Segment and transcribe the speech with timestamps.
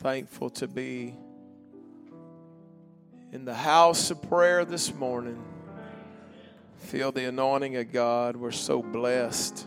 [0.00, 1.14] thankful to be
[3.32, 5.44] in the house of prayer this morning.
[6.78, 8.34] Feel the anointing of God.
[8.34, 9.66] We're so blessed.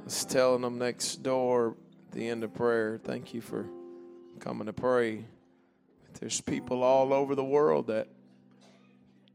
[0.00, 3.66] I was telling them next door at the end of prayer, thank you for
[4.40, 5.26] coming to pray.
[6.20, 8.08] There's people all over the world that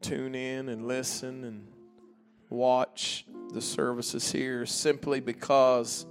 [0.01, 1.67] tune in and listen and
[2.49, 6.07] watch the services here simply because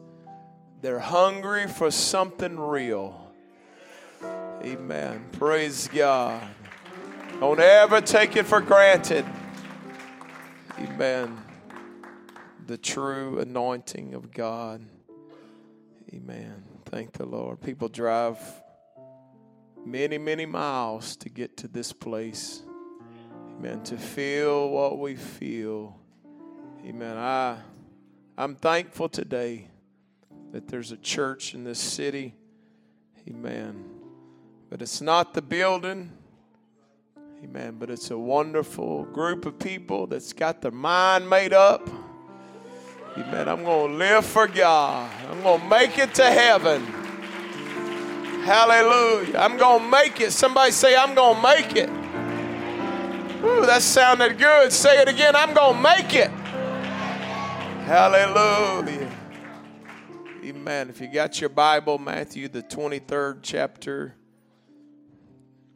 [0.83, 3.22] they're hungry for something real.
[4.63, 5.25] Amen.
[5.33, 6.47] Praise God.
[7.41, 9.25] Don't ever take it for granted.
[10.79, 11.37] Amen.
[12.67, 14.87] The true anointing of God.
[16.15, 16.63] Amen.
[16.85, 17.61] Thank the Lord.
[17.61, 18.39] People drive
[19.85, 22.63] many, many miles to get to this place.
[23.59, 23.83] Amen.
[23.83, 25.99] To feel what we feel.
[26.87, 27.17] Amen.
[27.17, 27.59] I
[28.39, 29.67] I'm thankful today
[30.53, 32.35] that there's a church in this city.
[33.29, 33.92] Amen.
[34.73, 36.11] But it's not the building.
[37.45, 37.77] Amen.
[37.79, 41.91] But it's a wonderful group of people that's got their mind made up.
[43.19, 43.51] Amen.
[43.51, 45.13] I'm going to live for God.
[45.31, 46.87] I'm going to make it to heaven.
[48.47, 49.37] Hallelujah.
[49.37, 50.33] I'm going to make it.
[50.33, 51.91] Somebody say, I'm going to make it.
[53.45, 54.73] Ooh, that sounded good.
[54.73, 55.37] Say it again.
[55.37, 56.31] I'm going to make it.
[57.85, 59.13] Hallelujah.
[60.43, 60.89] Amen.
[60.89, 64.15] If you got your Bible, Matthew, the 23rd chapter.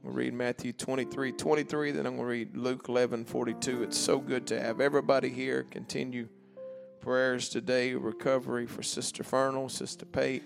[0.07, 3.83] We'll read Matthew 23, 23, then I'm going to read Luke 11, 42.
[3.83, 5.65] It's so good to have everybody here.
[5.69, 6.29] Continue
[7.01, 10.45] prayers today, recovery for Sister Fernal, Sister Pate.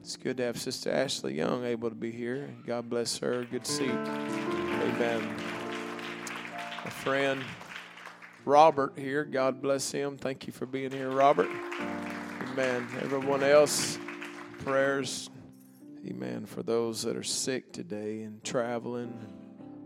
[0.00, 2.54] It's good to have Sister Ashley Young able to be here.
[2.64, 3.44] God bless her.
[3.50, 3.90] Good see.
[3.90, 5.34] Amen.
[6.84, 7.42] A friend,
[8.44, 9.24] Robert here.
[9.24, 10.16] God bless him.
[10.16, 11.50] Thank you for being here, Robert.
[12.52, 12.86] Amen.
[13.00, 13.98] Everyone else,
[14.60, 15.28] prayers
[16.06, 16.46] Amen.
[16.46, 19.14] For those that are sick today and traveling,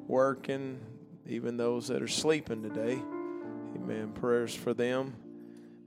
[0.06, 0.80] working,
[1.28, 3.02] even those that are sleeping today.
[3.74, 4.12] Amen.
[4.12, 5.14] Prayers for them.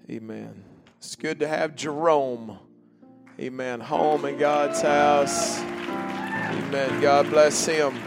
[0.10, 0.64] Amen.
[0.98, 2.60] It's good to have Jerome.
[3.40, 3.80] Amen.
[3.80, 5.60] Home in God's house.
[5.60, 7.02] Amen.
[7.02, 7.98] God bless him.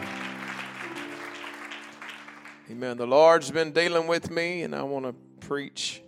[2.71, 2.97] Amen.
[2.99, 5.15] The Lord's been dealing with me, and I want to
[5.47, 6.03] preach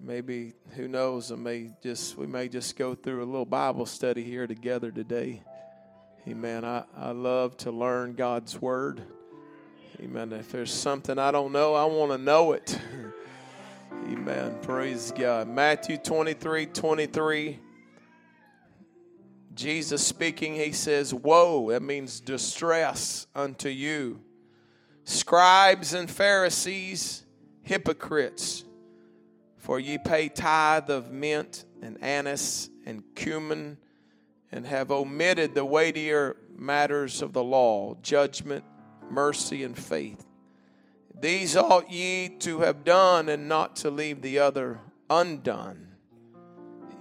[0.00, 4.22] maybe who knows I may just we may just go through a little bible study
[4.22, 5.42] here together today.
[6.28, 6.64] Amen.
[6.64, 9.02] I, I love to learn god's word.
[10.00, 10.32] Amen.
[10.32, 12.78] If there's something i don't know i want to know it.
[14.08, 14.56] Amen.
[14.62, 15.48] Praise god.
[15.48, 17.60] Matthew 23 23
[19.54, 24.20] jesus speaking he says woe that means distress unto you.
[25.04, 27.24] Scribes and pharisees
[27.62, 28.64] hypocrites
[29.66, 33.76] for ye pay tithe of mint and anise and cumin,
[34.52, 38.62] and have omitted the weightier matters of the law judgment,
[39.10, 40.24] mercy, and faith.
[41.20, 44.78] These ought ye to have done, and not to leave the other
[45.10, 45.88] undone.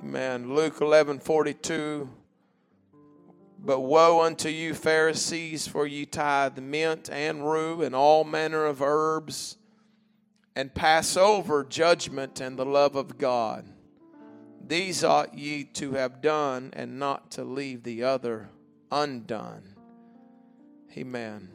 [0.01, 0.55] Amen.
[0.55, 2.09] Luke 11 42.
[3.59, 8.81] But woe unto you, Pharisees, for ye tithe mint and rue and all manner of
[8.81, 9.57] herbs
[10.55, 13.65] and pass over judgment and the love of God.
[14.65, 18.49] These ought ye to have done, and not to leave the other
[18.91, 19.75] undone.
[20.97, 21.49] Amen.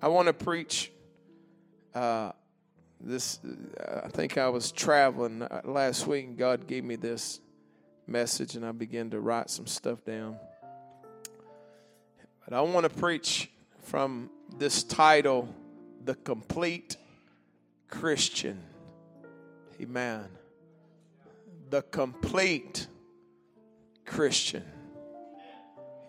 [0.00, 0.92] I want to preach
[1.94, 2.32] uh,
[3.00, 3.40] this.
[3.44, 7.40] Uh, I think I was traveling uh, last week, and God gave me this
[8.06, 10.36] message, and I began to write some stuff down.
[12.44, 15.48] But I want to preach from this title,
[16.04, 16.96] The Complete
[18.00, 18.62] Christian.
[19.80, 20.26] Amen.
[21.70, 22.86] The complete
[24.04, 24.64] Christian.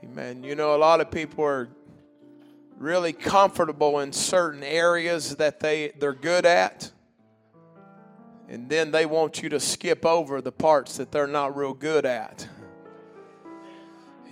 [0.03, 0.43] Amen.
[0.43, 1.69] You know, a lot of people are
[2.77, 6.91] really comfortable in certain areas that they, they're good at.
[8.49, 12.05] And then they want you to skip over the parts that they're not real good
[12.05, 12.47] at.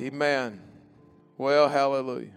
[0.01, 0.61] Amen.
[1.37, 2.34] Well, hallelujah.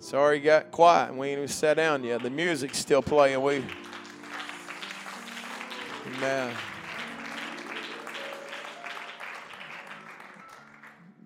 [0.00, 2.22] Sorry got quiet and we ain't even sat down yet.
[2.22, 3.42] The music's still playing.
[3.42, 3.64] We
[6.16, 6.54] Amen.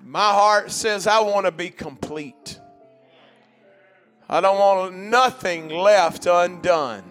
[0.05, 2.59] My heart says I want to be complete.
[4.29, 7.05] I don't want nothing left undone.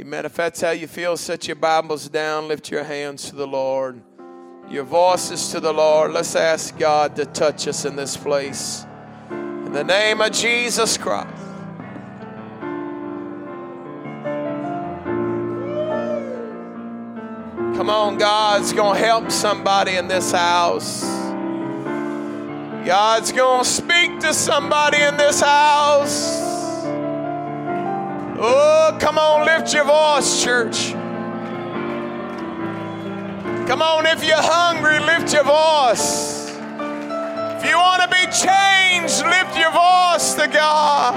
[0.00, 0.26] Amen.
[0.26, 4.00] If that's how you feel, set your Bibles down, lift your hands to the Lord,
[4.68, 6.12] your voices to the Lord.
[6.12, 8.84] Let's ask God to touch us in this place.
[9.68, 11.28] In the name of Jesus Christ.
[17.76, 21.02] Come on, God's going to help somebody in this house.
[22.86, 26.38] God's going to speak to somebody in this house.
[28.40, 30.92] Oh, come on, lift your voice, church.
[33.68, 36.37] Come on, if you're hungry, lift your voice.
[37.58, 41.14] If you want to be changed, lift your voice to God.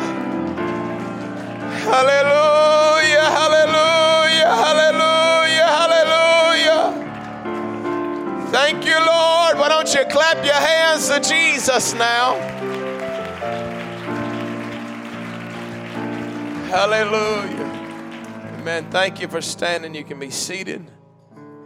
[1.86, 7.02] Hallelujah, hallelujah, hallelujah, hallelujah.
[8.50, 9.60] Thank you, Lord.
[9.60, 12.34] Why don't you clap your hands to Jesus now?
[16.72, 17.68] Hallelujah.
[18.58, 18.90] Amen.
[18.90, 19.94] Thank you for standing.
[19.94, 20.90] You can be seated.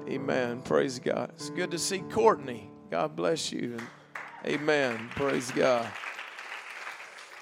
[0.10, 0.62] Amen.
[0.64, 1.32] Praise God.
[1.36, 2.70] It's good to see Courtney.
[2.92, 3.78] God bless you.
[4.48, 5.10] Amen.
[5.16, 5.88] Praise God.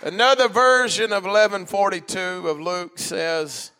[0.02, 3.72] Another version of 1142 of Luke says,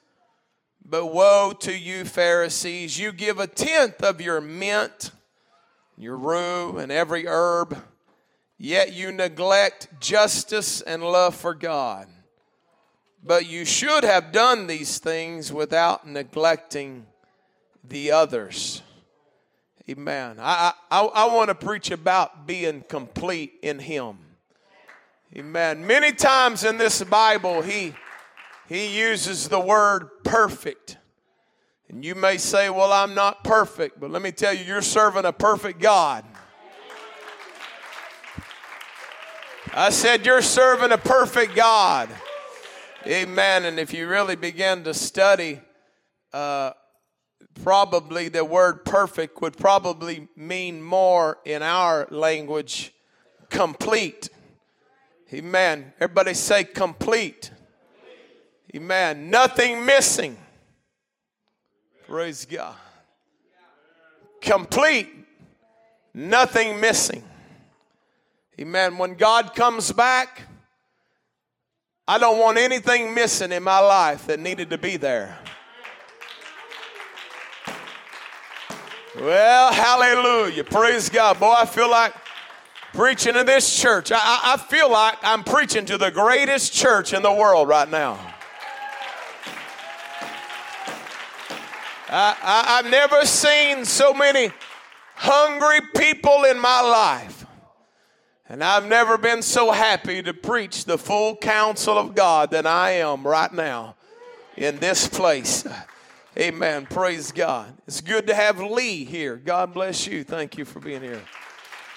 [0.84, 3.00] But woe to you, Pharisees!
[3.00, 5.12] You give a tenth of your mint,
[5.98, 7.82] your rue, and every herb,
[8.58, 12.10] yet you neglect justice and love for God.
[13.24, 17.06] But you should have done these things without neglecting
[17.86, 18.82] the others.
[19.90, 20.38] Amen.
[20.40, 24.18] I, I, I want to preach about being complete in Him.
[25.36, 25.86] Amen.
[25.86, 27.94] Many times in this Bible, He,
[28.70, 30.98] he uses the word perfect.
[31.90, 35.26] And you may say, Well, I'm not perfect, but let me tell you, you're serving
[35.26, 36.24] a perfect God.
[39.74, 42.10] I said, You're serving a perfect God.
[43.06, 43.66] Amen.
[43.66, 45.60] And if you really begin to study,
[46.32, 46.72] uh,
[47.62, 52.94] probably the word perfect would probably mean more in our language
[53.50, 54.30] complete.
[55.32, 55.94] Amen.
[56.00, 57.52] Everybody say complete.
[58.76, 59.30] Amen.
[59.30, 60.38] Nothing missing.
[62.08, 62.76] Praise God.
[64.42, 65.10] Complete.
[66.14, 67.24] Nothing missing.
[68.60, 68.98] Amen.
[68.98, 70.44] When God comes back,
[72.08, 75.38] I don't want anything missing in my life that needed to be there.
[79.20, 80.64] Well, hallelujah.
[80.64, 81.40] Praise God.
[81.40, 82.16] Boy, I feel like
[82.94, 84.12] preaching in this church.
[84.12, 88.14] I, I, feel like I'm preaching to the greatest church in the world right now.
[92.10, 94.52] I, I, I've never seen so many
[95.16, 97.46] hungry people in my life.
[98.50, 102.92] And I've never been so happy to preach the full counsel of God than I
[102.92, 103.96] am right now
[104.58, 105.68] in this place.
[106.36, 106.88] Amen.
[106.88, 107.72] Praise God.
[107.86, 109.36] It's good to have Lee here.
[109.36, 110.24] God bless you.
[110.24, 111.22] Thank you for being here.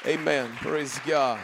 [0.04, 0.50] Amen.
[0.56, 1.40] Praise God.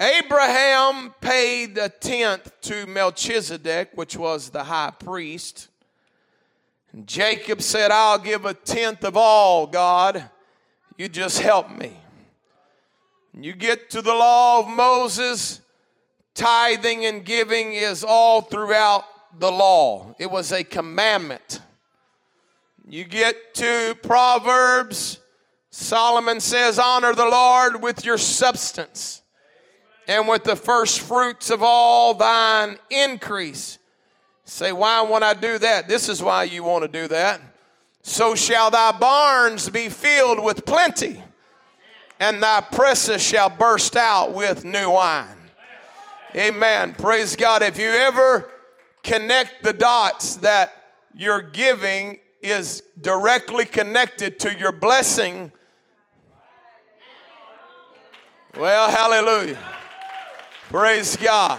[0.00, 5.66] Abraham paid a tenth to Melchizedek, which was the high priest.
[6.92, 10.30] And Jacob said, I'll give a tenth of all, God.
[10.96, 11.96] You just help me.
[13.34, 15.60] And you get to the law of Moses,
[16.34, 19.04] tithing and giving is all throughout
[19.38, 21.60] the law, it was a commandment.
[22.88, 25.20] You get to Proverbs,
[25.70, 29.22] Solomon says, Honor the Lord with your substance
[30.08, 33.78] and with the first fruits of all thine increase.
[34.44, 35.86] Say, why would I do that?
[35.86, 37.42] This is why you want to do that.
[38.02, 41.22] So shall thy barns be filled with plenty,
[42.18, 45.36] and thy presses shall burst out with new wine.
[46.34, 46.94] Amen.
[46.94, 47.62] Praise God.
[47.62, 48.50] If you ever
[49.08, 50.72] connect the dots that
[51.16, 55.50] your giving is directly connected to your blessing.
[58.56, 59.58] Well, hallelujah.
[60.68, 61.58] Praise God.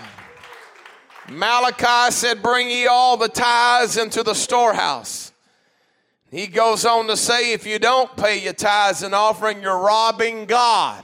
[1.29, 5.32] Malachi said, Bring ye all the tithes into the storehouse.
[6.32, 10.46] He goes on to say, If you don't pay your tithes and offering, you're robbing
[10.46, 11.03] God.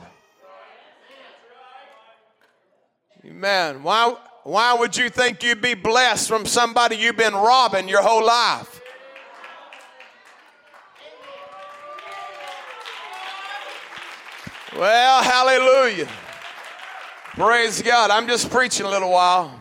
[3.26, 3.82] Amen.
[3.82, 8.24] Why, why would you think you'd be blessed from somebody you've been robbing your whole
[8.24, 8.80] life?
[14.78, 16.08] Well, hallelujah.
[17.34, 18.12] Praise God.
[18.12, 19.60] I'm just preaching a little while.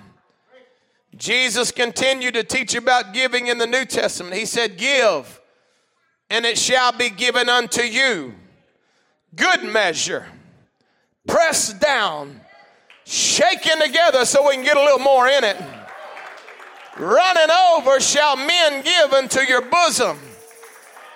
[1.16, 4.36] Jesus continued to teach about giving in the New Testament.
[4.36, 5.40] He said, Give,
[6.28, 8.34] and it shall be given unto you.
[9.34, 10.26] Good measure,
[11.26, 12.42] pressed down
[13.04, 15.56] shaking together so we can get a little more in it.
[16.96, 20.18] Running over shall men give unto your bosom.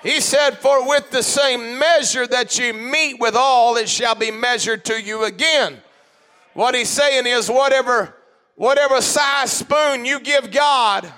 [0.03, 4.31] He said, For with the same measure that you mete with all, it shall be
[4.31, 5.79] measured to you again.
[6.55, 8.15] What he's saying is, whatever,
[8.57, 11.13] whatever size spoon you give God,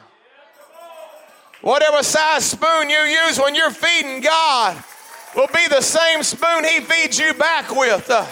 [1.63, 4.83] whatever size spoon you use when you're feeding God,
[5.35, 8.11] will be the same spoon he feeds you back with.
[8.11, 8.27] Uh,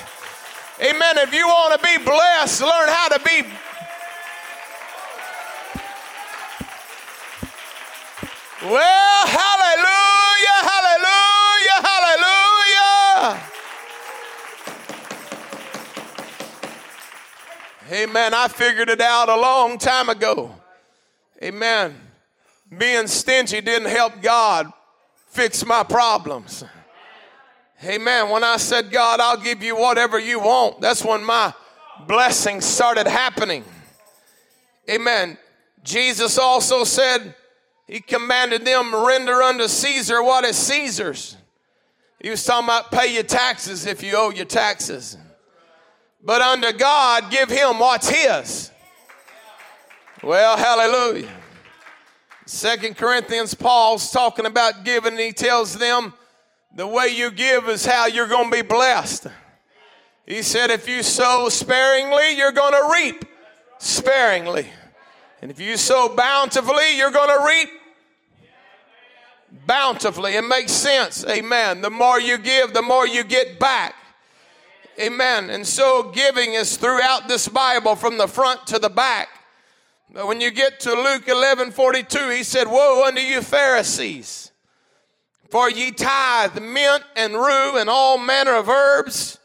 [0.80, 1.18] Amen.
[1.18, 3.42] If you want to be blessed, learn how to be.
[8.62, 13.40] Well, hallelujah, hallelujah, hallelujah.
[17.90, 18.34] Amen.
[18.34, 20.54] I figured it out a long time ago.
[21.42, 21.96] Amen.
[22.76, 24.72] Being stingy didn't help God
[25.28, 26.62] fix my problems.
[27.84, 28.28] Amen.
[28.28, 31.54] When I said, God, I'll give you whatever you want, that's when my
[32.06, 33.64] blessings started happening.
[34.90, 35.38] Amen.
[35.84, 37.34] Jesus also said,
[37.86, 41.36] He commanded them render unto Caesar what is Caesar's.
[42.20, 45.16] He was talking about pay your taxes if you owe your taxes.
[46.22, 48.72] But unto God, give him what's his.
[50.22, 51.30] Well, hallelujah.
[52.44, 56.12] Second Corinthians, Paul's talking about giving, and he tells them
[56.74, 59.26] the way you give is how you're going to be blessed.
[60.26, 63.24] He said, if you sow sparingly, you're going to reap
[63.78, 64.68] sparingly.
[65.40, 67.68] And if you sow bountifully, you're going to reap
[69.66, 70.34] bountifully.
[70.34, 71.24] It makes sense.
[71.26, 71.80] Amen.
[71.80, 73.94] The more you give, the more you get back.
[75.00, 75.48] Amen.
[75.50, 79.28] And so giving is throughout this Bible from the front to the back.
[80.12, 84.47] But when you get to Luke 11 42, he said, Woe unto you, Pharisees,
[85.50, 89.38] for ye tithe mint and rue and all manner of herbs.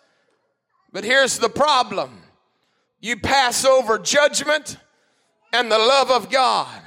[0.91, 2.21] But here's the problem
[2.99, 4.77] you pass over judgment
[5.51, 6.81] and the love of God.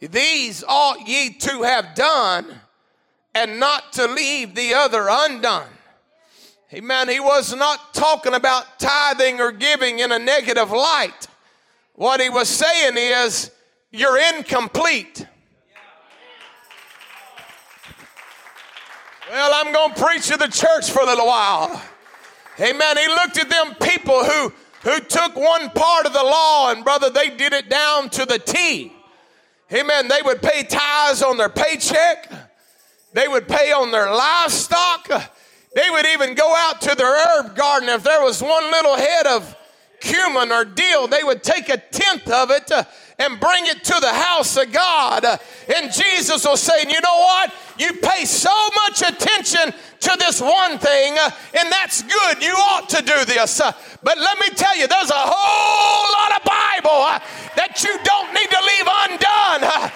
[0.00, 2.46] These ought ye to have done,
[3.34, 5.68] and not to leave the other undone.
[6.72, 7.08] Amen.
[7.08, 11.26] He was not talking about tithing or giving in a negative light.
[11.94, 13.50] What he was saying is,
[13.90, 15.26] you're incomplete.
[19.30, 21.82] Well, I'm going to preach to the church for a little while.
[22.60, 22.96] Amen.
[22.96, 27.10] He looked at them people who, who took one part of the law and, brother,
[27.10, 28.92] they did it down to the T.
[29.70, 30.08] Amen.
[30.08, 32.30] They would pay tithes on their paycheck,
[33.12, 35.32] they would pay on their livestock.
[35.74, 37.90] They would even go out to their herb garden.
[37.90, 39.54] If there was one little head of
[40.00, 42.84] cumin or dill, they would take a tenth of it uh,
[43.18, 45.24] and bring it to the house of God.
[45.24, 47.52] And Jesus was saying, You know what?
[47.78, 48.54] You pay so
[48.86, 51.16] much attention to this one thing,
[51.58, 52.42] and that's good.
[52.42, 53.60] You ought to do this.
[54.02, 57.18] But let me tell you, there's a whole lot of Bible uh,
[57.56, 59.92] that you don't need to leave undone.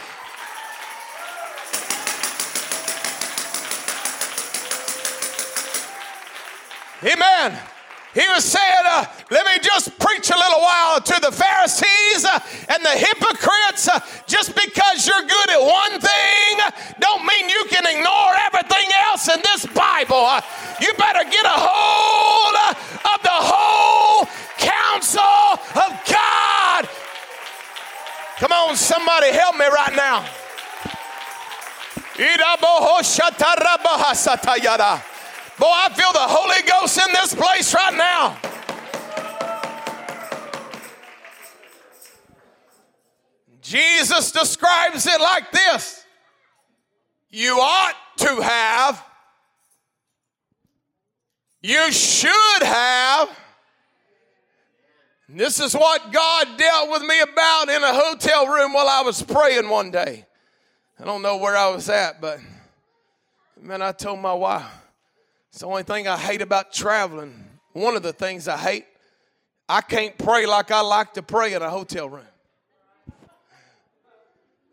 [7.05, 7.59] Amen.
[8.15, 12.27] He was saying, uh, let me just preach a little while to the Pharisees
[12.69, 13.89] and the hypocrites.
[14.27, 16.53] Just because you're good at one thing,
[17.01, 20.29] don't mean you can ignore everything else in this Bible.
[20.83, 22.77] You better get a hold
[23.09, 26.89] of the whole counsel of God.
[28.37, 30.29] Come on, somebody help me right now.
[35.59, 38.37] Boy, I feel the Holy Ghost in this place right now.
[43.63, 46.05] Jesus describes it like this
[47.31, 49.03] You ought to have,
[51.63, 53.39] you should have.
[55.35, 59.23] This is what God dealt with me about in a hotel room while I was
[59.23, 60.27] praying one day.
[61.01, 62.39] I don't know where I was at, but
[63.59, 64.67] man, I told my wife,
[65.49, 67.45] it's the only thing I hate about traveling.
[67.73, 68.85] One of the things I hate,
[69.67, 72.27] I can't pray like I like to pray in a hotel room.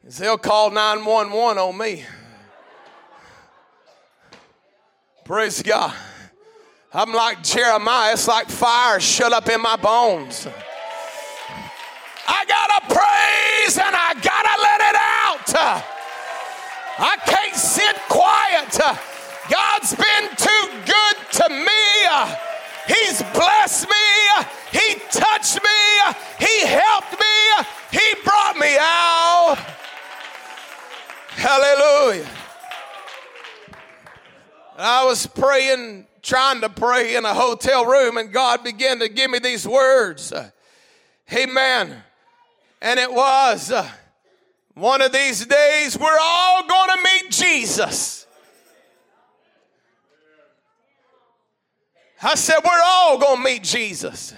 [0.03, 2.05] They'll call 911 on me.
[5.25, 5.93] Praise God.
[6.91, 8.13] I'm like Jeremiah.
[8.13, 10.47] It's like fire shut up in my bones.
[12.27, 15.83] I gotta praise and I gotta let it out.
[16.97, 18.75] I can't sit quiet.
[19.49, 21.69] God's been too good to me.
[22.87, 24.45] He's blessed me.
[24.71, 25.69] He touched me.
[26.39, 27.65] He helped me.
[27.91, 29.57] He brought me out.
[31.39, 32.27] Hallelujah.
[34.75, 39.07] And I was praying, trying to pray in a hotel room, and God began to
[39.07, 40.33] give me these words.
[41.31, 42.03] Amen.
[42.81, 43.89] And it was uh,
[44.73, 48.27] one of these days we're all going to meet Jesus.
[52.21, 54.33] I said, We're all going to meet Jesus.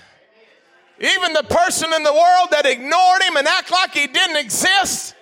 [1.00, 5.16] Even the person in the world that ignored him and act like he didn't exist,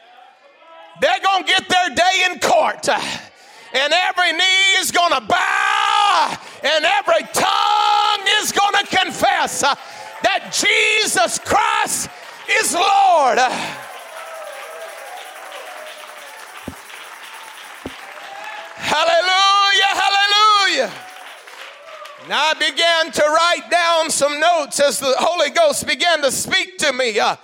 [1.02, 2.88] they're going to get their day in court.
[2.90, 10.50] And every knee is going to bow and every tongue is going to confess that
[10.52, 12.10] Jesus Christ
[12.50, 13.40] is Lord.
[18.76, 20.92] Hallelujah, hallelujah.
[22.28, 26.78] Now I began to write down some notes as the Holy Ghost began to speak
[26.80, 27.20] to me.
[27.20, 27.36] Uh,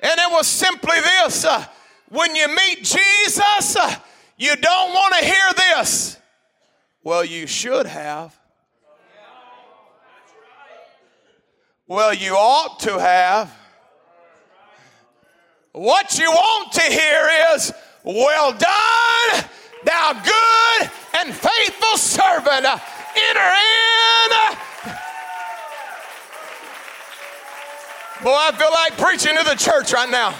[0.00, 1.66] and it was simply this uh,
[2.08, 3.96] when you meet Jesus, uh,
[4.36, 6.18] you don't want to hear this.
[7.02, 8.38] Well, you should have.
[11.86, 13.54] Well, you ought to have.
[15.72, 17.72] What you want to hear is,
[18.04, 19.44] Well done,
[19.84, 22.64] thou good and faithful servant.
[22.64, 24.56] Enter in.
[28.22, 30.34] Boy, I feel like preaching to the church right now.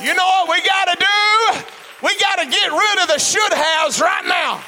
[0.00, 1.60] You know what we got to do?
[2.02, 4.60] We got to get rid of the should haves right now.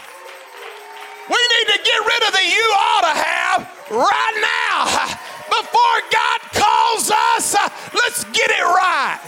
[1.29, 4.89] We need to get rid of the you ought to have right now.
[5.61, 7.55] Before God calls us,
[7.95, 9.21] let's get it right.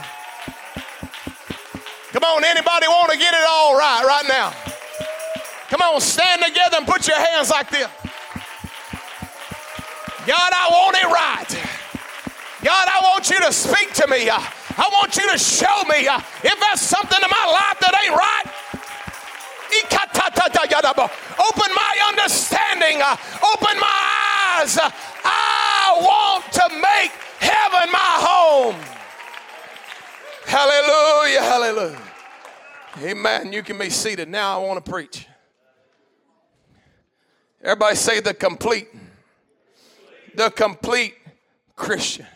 [2.12, 4.54] Come on, anybody want to get it all right right now?
[5.69, 7.88] Come on, stand together and put your hands like this.
[10.26, 11.79] God, I want it right.
[12.62, 14.29] God, I want you to speak to me.
[14.29, 17.95] Uh, I want you to show me uh, if there's something in my life that
[18.05, 18.61] ain't right.
[21.38, 23.17] Open my understanding, uh,
[23.55, 24.79] open my eyes.
[25.25, 28.76] I want to make heaven my home.
[30.45, 32.02] Hallelujah, hallelujah.
[33.02, 33.52] Amen.
[33.52, 34.29] You can be seated.
[34.29, 35.26] Now I want to preach.
[37.62, 38.88] Everybody say the complete.
[40.35, 41.14] The complete
[41.76, 42.26] Christian.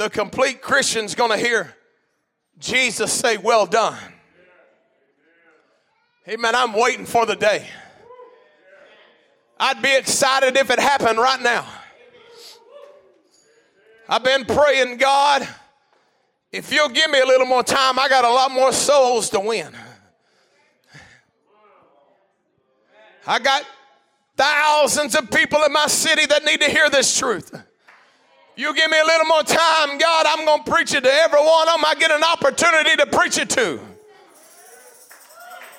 [0.00, 1.76] The complete Christian's going to hear
[2.58, 3.98] Jesus say, Well done.
[6.26, 6.54] Amen.
[6.54, 7.68] I'm waiting for the day.
[9.58, 11.66] I'd be excited if it happened right now.
[14.08, 15.46] I've been praying, God,
[16.50, 19.40] if you'll give me a little more time, I got a lot more souls to
[19.40, 19.70] win.
[23.26, 23.66] I got
[24.34, 27.66] thousands of people in my city that need to hear this truth.
[28.60, 31.40] You give me a little more time, God, I'm going to preach it to every
[31.40, 33.80] one of them I get an opportunity to preach it to.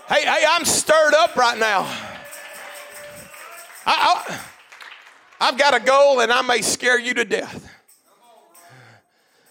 [0.10, 1.82] Hey, hey, I'm stirred up right now.
[3.86, 4.39] I, I,
[5.41, 7.72] I've got a goal and I may scare you to death.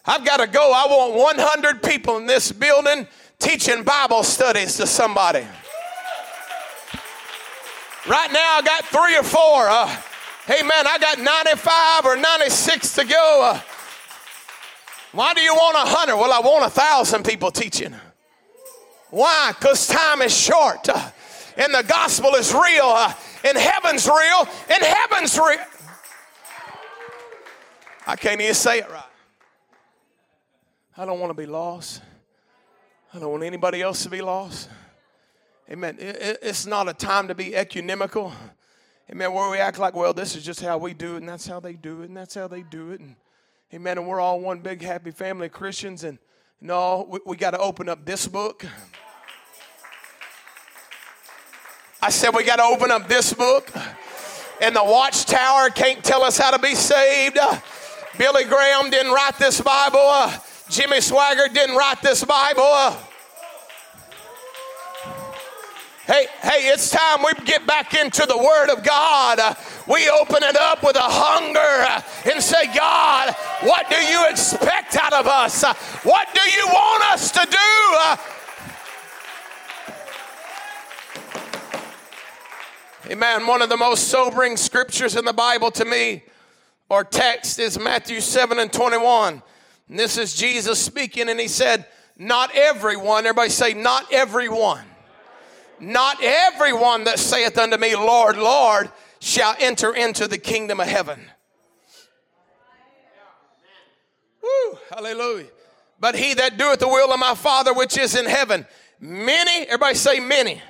[0.04, 0.72] I've got to go.
[0.72, 3.06] I want 100 people in this building
[3.38, 5.46] teaching Bible studies to somebody.
[8.08, 9.68] Right now, I got three or four.
[9.68, 10.02] Uh,
[10.50, 13.60] hey, man, I got 95 or 96 to go.
[15.12, 16.16] Why do you want a 100?
[16.16, 17.94] Well, I want a 1,000 people teaching.
[19.10, 19.52] Why?
[19.56, 21.10] Because time is short uh,
[21.56, 23.12] and the gospel is real uh,
[23.44, 25.58] and heaven's real and heaven's real.
[28.06, 29.04] I can't even say it right.
[30.96, 32.02] I don't want to be lost.
[33.14, 34.68] I don't want anybody else to be lost.
[35.70, 35.96] Amen.
[36.00, 38.32] It's not a time to be ecumenical.
[39.12, 39.32] Amen.
[39.32, 41.58] Where we act like, well, this is just how we do it, and that's how
[41.58, 43.00] they do it, and that's how they do it.
[43.00, 43.16] And
[43.74, 43.98] amen.
[43.98, 46.04] And we're all one big happy family of Christians.
[46.04, 46.16] And
[46.60, 48.64] no, we, we got to open up this book.
[52.00, 53.72] I said, we got to open up this book.
[54.60, 57.36] And the watchtower can't tell us how to be saved.
[58.16, 60.30] Billy Graham didn't write this Bible.
[60.68, 62.96] Jimmy Swaggart didn't write this Bible.
[66.10, 69.56] Hey, hey, it's time we get back into the Word of God.
[69.86, 75.12] we open it up with a hunger and say, God, what do you expect out
[75.12, 75.62] of us?
[76.02, 77.46] what do you want us to
[83.06, 83.12] do?
[83.12, 83.46] Amen.
[83.46, 86.24] One of the most sobering scriptures in the Bible to me
[86.88, 89.40] or text is Matthew 7 and 21.
[89.88, 91.86] And this is Jesus speaking, and he said,
[92.18, 94.89] Not everyone, everybody say, Not everyone,
[95.80, 98.90] not everyone that saith unto me, Lord, Lord,
[99.20, 101.20] shall enter into the kingdom of heaven.
[104.42, 105.48] Woo, hallelujah.
[105.98, 108.66] But he that doeth the will of my Father which is in heaven.
[108.98, 110.62] Many, everybody say many.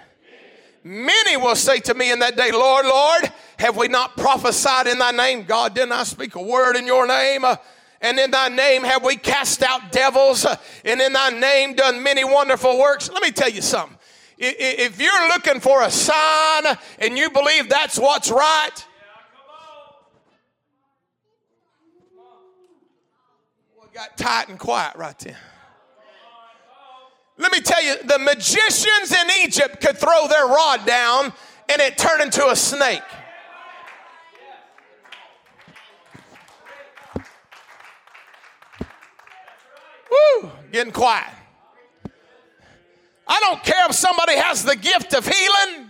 [0.83, 4.99] Many will say to me in that day, Lord, Lord, have we not prophesied in
[4.99, 5.45] thy name?
[5.45, 7.45] God, didn't I speak a word in your name?
[7.45, 7.57] Uh,
[8.01, 10.47] and in thy name have we cast out devils,
[10.85, 13.11] and in thy name done many wonderful works.
[13.11, 13.99] Let me tell you something.
[14.43, 16.65] If you're looking for a sign
[16.99, 18.71] and you believe that's what's right,
[23.83, 25.37] we got tight and quiet right then.
[27.37, 31.35] Let me tell you, the magicians in Egypt could throw their rod down
[31.69, 33.03] and it turned into a snake.
[40.11, 41.35] Woo, getting quiet.
[43.31, 45.87] I don't care if somebody has the gift of healing.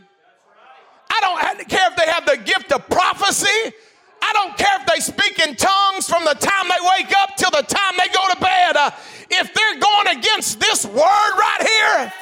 [1.09, 3.73] I don't care if they have the gift of prophecy.
[4.21, 7.51] I don't care if they speak in tongues from the time they wake up till
[7.51, 8.77] the time they go to bed.
[8.77, 8.91] Uh,
[9.31, 12.13] if they're going against this word right here,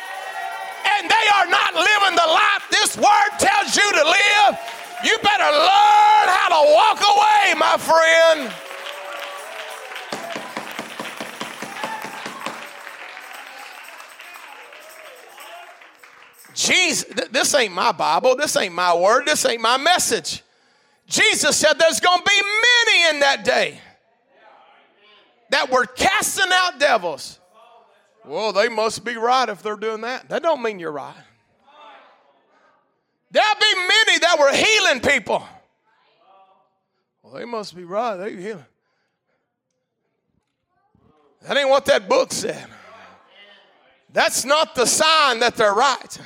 [0.86, 4.58] and they are not living the life this word tells you to live,
[5.02, 8.67] you better learn how to walk away, my friend.
[16.58, 18.34] Jesus, this ain't my Bible.
[18.34, 19.26] This ain't my word.
[19.26, 20.42] This ain't my message.
[21.06, 23.80] Jesus said there's going to be many in that day
[25.50, 27.38] that were casting out devils.
[28.24, 30.28] Well, they must be right if they're doing that.
[30.30, 31.14] That don't mean you're right.
[33.30, 35.46] There'll be many that were healing people.
[37.22, 38.16] Well, they must be right.
[38.16, 38.64] They healing.
[41.42, 42.66] That ain't what that book said.
[44.12, 46.18] That's not the sign that they're right.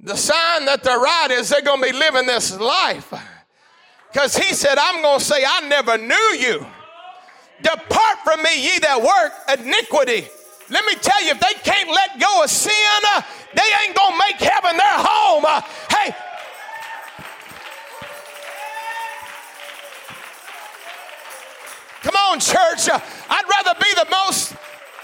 [0.00, 3.12] The sign that they're right is they're going to be living this life.
[4.12, 6.66] Because he said, I'm going to say, I never knew you.
[7.62, 10.28] Depart from me, ye that work iniquity.
[10.68, 12.72] Let me tell you, if they can't let go of sin,
[13.14, 13.22] uh,
[13.54, 15.44] they ain't going to make heaven their home.
[15.46, 16.14] Uh, hey,
[22.02, 22.88] come on, church.
[22.88, 24.54] Uh, I'd rather be the most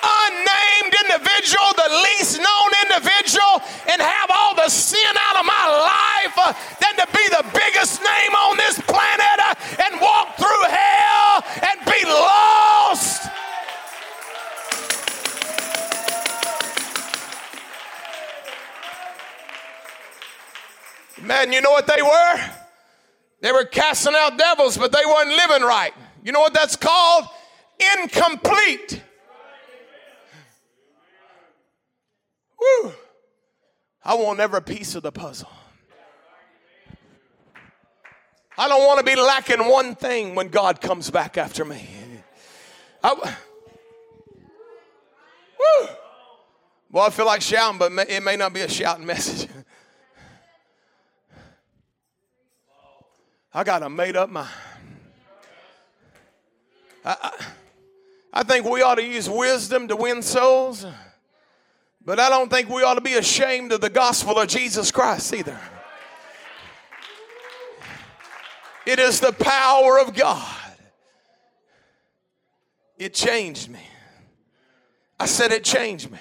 [0.03, 6.35] unnamed individual, the least known individual, and have all the sin out of my life
[6.37, 9.55] uh, than to be the biggest name on this planet uh,
[9.87, 13.29] and walk through hell and be lost.
[21.23, 22.51] Man, you know what they were?
[23.41, 25.93] They were casting out devils, but they weren't living right.
[26.25, 27.25] You know what that's called?
[27.99, 29.03] Incomplete.
[32.63, 32.93] Woo.
[34.05, 35.51] I want every piece of the puzzle.
[38.57, 41.89] I don't want to be lacking one thing when God comes back after me.
[43.03, 43.15] I,
[45.59, 45.89] woo.
[46.91, 49.49] Well, I feel like shouting, but it may not be a shouting message.
[53.55, 54.49] I got a made up mind.
[57.05, 57.45] I, I,
[58.33, 60.87] I think we ought to use wisdom to win souls.
[62.05, 65.33] But I don't think we ought to be ashamed of the gospel of Jesus Christ
[65.33, 65.59] either.
[68.85, 70.59] It is the power of God.
[72.99, 73.87] It changed me.
[75.19, 76.19] I said it changed me.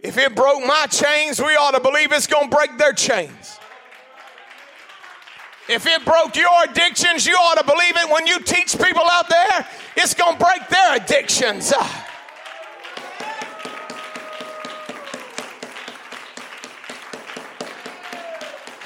[0.00, 3.58] If it broke my chains, we ought to believe it's going to break their chains.
[5.68, 9.28] If it broke your addictions, you ought to believe it when you teach people out
[9.28, 11.72] there, it's going to break their addictions.
[11.74, 12.05] Ah.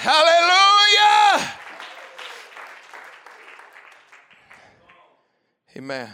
[0.03, 1.53] Hallelujah.
[5.77, 6.11] Amen.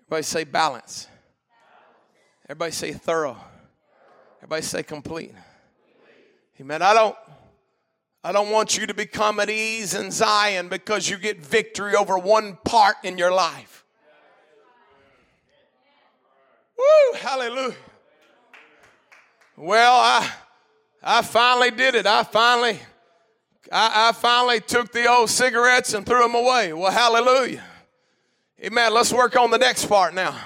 [0.00, 1.08] Everybody say balance.
[2.44, 3.38] Everybody say thorough.
[4.40, 5.32] Everybody say complete.
[6.60, 6.82] Amen.
[6.82, 7.16] I don't
[8.22, 12.18] I don't want you to become at ease in Zion because you get victory over
[12.18, 13.86] one part in your life.
[16.76, 17.76] Woo, hallelujah.
[19.56, 20.30] Well, I
[21.02, 22.06] I finally did it.
[22.06, 22.78] I finally,
[23.72, 26.72] I, I finally took the old cigarettes and threw them away.
[26.72, 27.64] Well, hallelujah.
[28.62, 28.94] Amen.
[28.94, 30.38] Let's work on the next part now.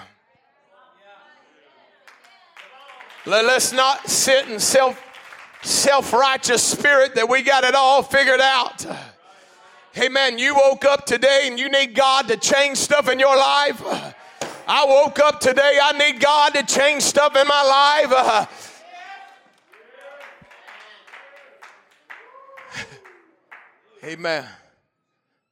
[3.26, 5.02] Let, us not sit in self
[5.62, 8.86] self righteous spirit that we got it all figured out.
[9.98, 10.38] Amen.
[10.38, 13.82] You woke up today and you need God to change stuff in your life.
[14.68, 18.75] I woke up today, I need God to change stuff in my life.
[24.06, 24.46] Amen.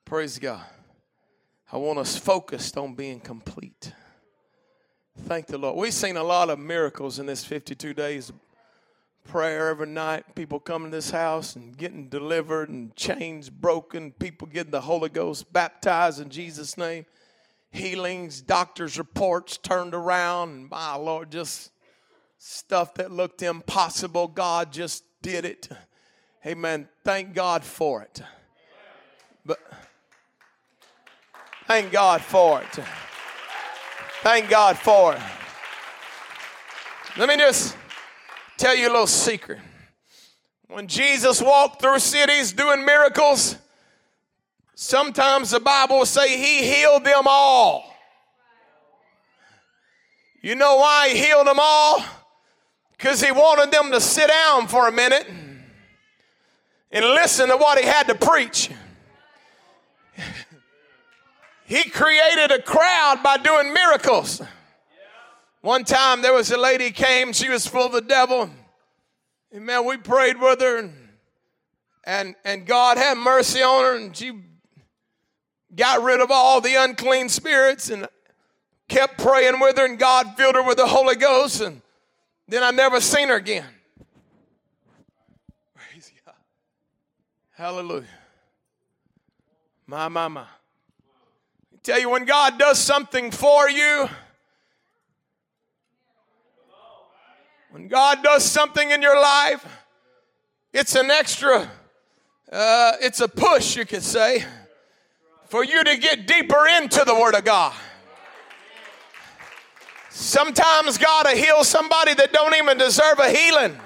[0.04, 0.62] Praise God.
[1.72, 3.92] I want us focused on being complete.
[5.22, 5.76] Thank the Lord.
[5.76, 8.36] We've seen a lot of miracles in this 52 days of
[9.24, 10.36] prayer every night.
[10.36, 14.12] People coming to this house and getting delivered and chains broken.
[14.12, 17.06] People getting the Holy Ghost baptized in Jesus' name.
[17.72, 20.50] Healings, doctors' reports turned around.
[20.50, 21.72] And my Lord, just
[22.38, 24.28] stuff that looked impossible.
[24.28, 25.68] God just did it.
[26.46, 26.88] Amen.
[27.02, 28.22] Thank God for it.
[29.46, 29.58] But
[31.66, 32.78] thank God for it.
[34.22, 35.20] Thank God for it.
[37.16, 37.76] Let me just
[38.56, 39.58] tell you a little secret.
[40.68, 43.56] When Jesus walked through cities doing miracles,
[44.74, 47.94] sometimes the Bible will say he healed them all.
[50.42, 52.04] You know why he healed them all?
[52.92, 55.26] Because he wanted them to sit down for a minute
[56.90, 58.70] and listen to what he had to preach.
[61.66, 64.42] He created a crowd by doing miracles.
[65.62, 68.50] One time there was a lady came, she was full of the devil.
[69.50, 70.92] And man, we prayed with her and,
[72.04, 74.32] and, and God had mercy on her and she
[75.74, 78.06] got rid of all the unclean spirits and
[78.88, 81.80] kept praying with her and God filled her with the Holy Ghost and
[82.46, 83.64] then I never seen her again.
[85.74, 86.34] Praise God.
[87.52, 88.04] Hallelujah.
[89.86, 90.44] My, my, my.
[91.84, 94.08] Tell you, when God does something for you,
[97.70, 99.66] when God does something in your life,
[100.72, 101.70] it's an extra,
[102.50, 104.44] uh, it's a push, you could say,
[105.48, 107.74] for you to get deeper into the Word of God.
[110.08, 113.76] Sometimes God will heal somebody that don't even deserve a healing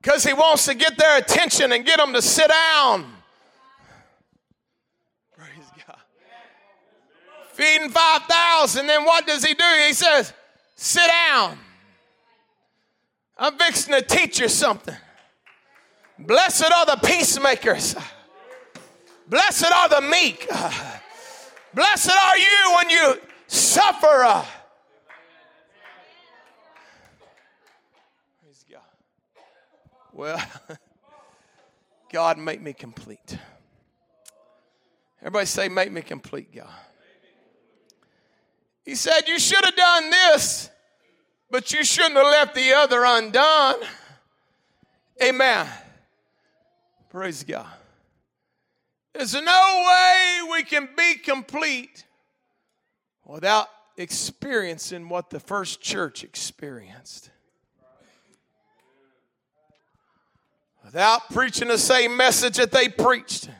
[0.00, 3.04] because He wants to get their attention and get them to sit down.
[5.36, 5.96] Praise God.
[7.58, 9.64] Feeding 5,000, then what does He do?
[9.84, 10.32] He says,
[10.76, 11.58] Sit down.
[13.36, 14.94] I'm fixing to teach you something.
[16.20, 17.96] Blessed are the peacemakers.
[19.26, 20.48] Blessed are the meek.
[21.74, 24.44] Blessed are you when you suffer.
[28.40, 28.80] Praise God.
[30.12, 30.40] Well,
[32.12, 33.36] God, make me complete.
[35.20, 36.68] Everybody say, Make me complete, God.
[38.88, 40.70] He said, You should have done this,
[41.50, 43.74] but you shouldn't have left the other undone.
[45.22, 45.66] Amen.
[47.10, 47.66] Praise God.
[49.12, 52.06] There's no way we can be complete
[53.26, 57.28] without experiencing what the first church experienced.
[60.82, 63.50] without preaching the same message that they preached,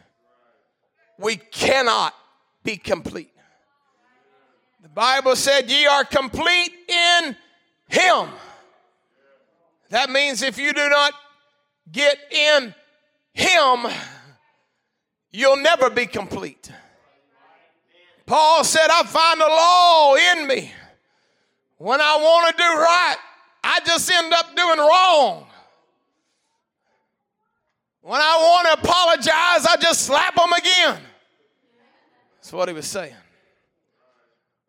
[1.18, 2.14] we cannot
[2.64, 3.30] be complete.
[4.98, 7.36] Bible said, Ye are complete in
[7.86, 8.30] Him.
[9.90, 11.12] That means if you do not
[11.92, 12.74] get in
[13.32, 13.86] Him,
[15.30, 16.72] you'll never be complete.
[18.26, 20.72] Paul said, I find the law in me.
[21.76, 23.16] When I want to do right,
[23.62, 25.46] I just end up doing wrong.
[28.00, 31.00] When I want to apologize, I just slap them again.
[32.38, 33.14] That's what he was saying.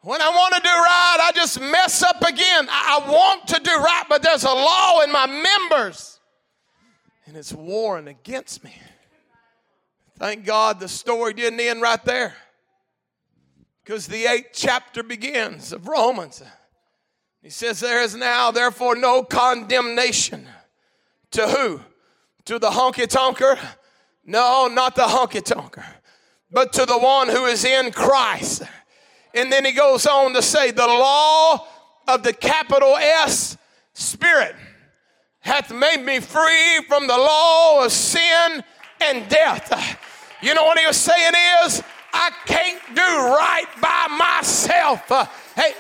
[0.02, 2.68] When I want to do right, I just mess up again.
[2.70, 6.22] I, want to do right, but there's a law in my members,
[7.26, 8.74] and it's warring against me.
[10.18, 12.36] Thank God the story didn't end right there.
[13.84, 16.44] Because the eighth chapter begins of Romans.
[17.42, 20.48] He says, There is now, therefore, no condemnation
[21.32, 21.82] to who?
[22.46, 23.58] To the honky tonker?
[24.26, 25.86] No, not the honky tonker,
[26.52, 28.64] but to the one who is in Christ.
[29.34, 31.68] And then he goes on to say, The law
[32.08, 33.58] of the capital S
[33.94, 34.56] Spirit
[35.42, 38.64] hath made me free from the law of sin
[39.02, 40.00] and death.
[40.42, 41.34] You know what he was saying
[41.66, 45.08] is, I can't do right by myself.
[45.56, 45.74] Hey,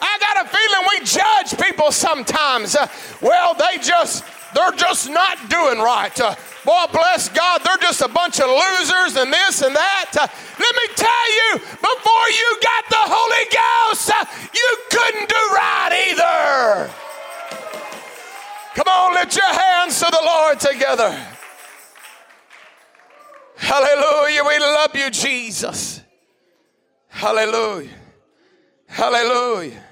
[0.00, 2.76] I got a feeling we judge people sometimes.
[3.20, 6.18] Well, they just, they're just not doing right.
[6.20, 6.34] Uh,
[6.64, 10.12] boy, bless God, they're just a bunch of losers and this and that.
[10.18, 10.26] Uh,
[10.58, 16.08] let me tell you, before you got the Holy Ghost, uh, you couldn't do right
[16.10, 16.90] either.
[18.74, 21.18] Come on, lift your hands to the Lord together.
[23.56, 24.44] Hallelujah.
[24.46, 26.00] We love you, Jesus.
[27.08, 27.90] Hallelujah.
[28.86, 29.82] Hallelujah.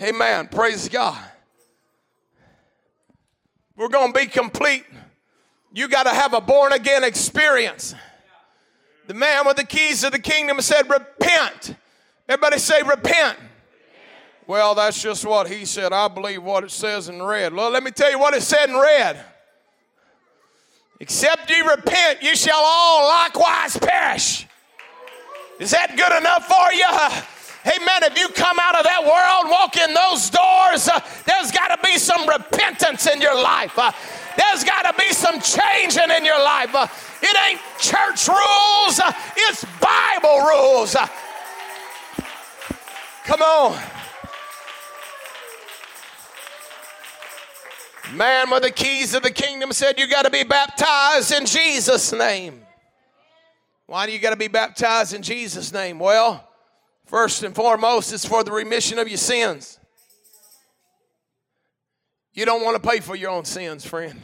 [0.00, 0.48] Amen.
[0.48, 1.22] Praise God.
[3.76, 4.84] We're going to be complete.
[5.72, 7.94] You got to have a born again experience.
[9.06, 11.76] The man with the keys of the kingdom said, Repent.
[12.28, 13.38] Everybody say, Repent.
[14.46, 15.92] Well, that's just what he said.
[15.92, 17.52] I believe what it says in red.
[17.52, 19.22] Well, let me tell you what it said in red.
[21.00, 24.46] Except ye repent, you shall all likewise perish.
[25.58, 27.35] Is that good enough for you?
[27.66, 28.04] Amen.
[28.04, 31.78] If you come out of that world, walk in those doors, uh, there's got to
[31.82, 33.76] be some repentance in your life.
[33.76, 33.90] Uh,
[34.36, 36.72] there's got to be some changing in your life.
[36.72, 36.86] Uh,
[37.22, 40.94] it ain't church rules, uh, it's Bible rules.
[40.94, 41.08] Uh,
[43.24, 43.76] come on.
[48.14, 52.12] Man with the keys of the kingdom said, You got to be baptized in Jesus'
[52.12, 52.62] name.
[53.86, 55.98] Why do you got to be baptized in Jesus' name?
[55.98, 56.45] Well,
[57.06, 59.78] First and foremost, it's for the remission of your sins.
[62.34, 64.20] You don't want to pay for your own sins, friend.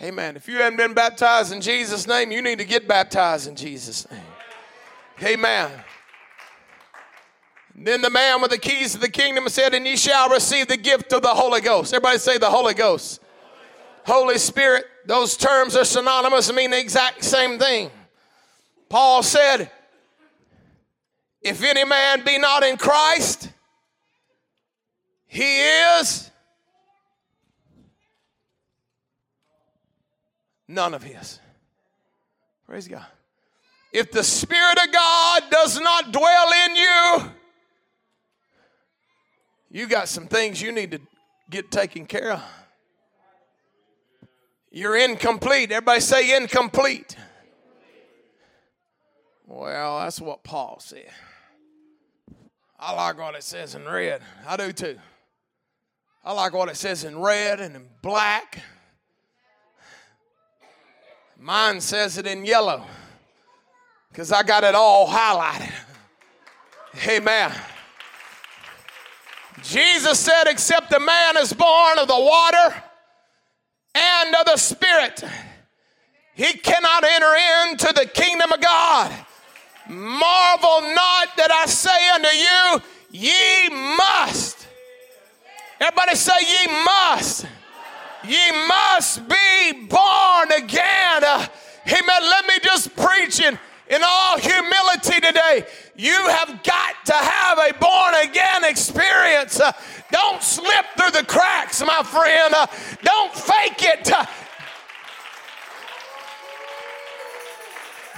[0.00, 0.36] Amen.
[0.36, 4.10] If you haven't been baptized in Jesus' name, you need to get baptized in Jesus'
[4.10, 4.20] name.
[5.22, 5.70] Amen.
[7.74, 10.76] Then the man with the keys to the kingdom said, And ye shall receive the
[10.76, 11.92] gift of the Holy Ghost.
[11.92, 13.20] Everybody say the Holy Ghost.
[14.04, 17.90] Holy Spirit, those terms are synonymous and mean the exact same thing.
[18.88, 19.70] Paul said,
[21.42, 23.50] If any man be not in Christ,
[25.26, 26.30] he is
[30.66, 31.38] none of his.
[32.66, 33.06] Praise God.
[33.92, 37.30] If the Spirit of God does not dwell in you,
[39.70, 41.00] you got some things you need to
[41.50, 42.42] get taken care of.
[44.70, 45.72] You're incomplete.
[45.72, 47.16] Everybody say incomplete.
[49.50, 51.08] Well, that's what Paul said.
[52.78, 54.20] I like what it says in red.
[54.46, 54.98] I do too.
[56.22, 58.60] I like what it says in red and in black.
[61.38, 62.84] Mine says it in yellow
[64.10, 65.72] because I got it all highlighted.
[67.06, 67.50] Amen.
[69.62, 72.82] Jesus said, Except a man is born of the water
[73.94, 75.24] and of the Spirit,
[76.34, 77.34] he cannot enter
[77.70, 79.24] into the kingdom of God.
[79.88, 84.66] Marvel not that I say unto you, ye must.
[85.80, 87.46] Everybody say, ye must.
[88.24, 91.24] Ye must be born again.
[91.24, 91.46] Uh,
[91.86, 92.22] amen.
[92.22, 95.66] Let me just preach in, in all humility today.
[95.96, 99.60] You have got to have a born again experience.
[99.60, 99.72] Uh,
[100.10, 102.54] don't slip through the cracks, my friend.
[102.54, 102.66] Uh,
[103.02, 104.10] don't fake it.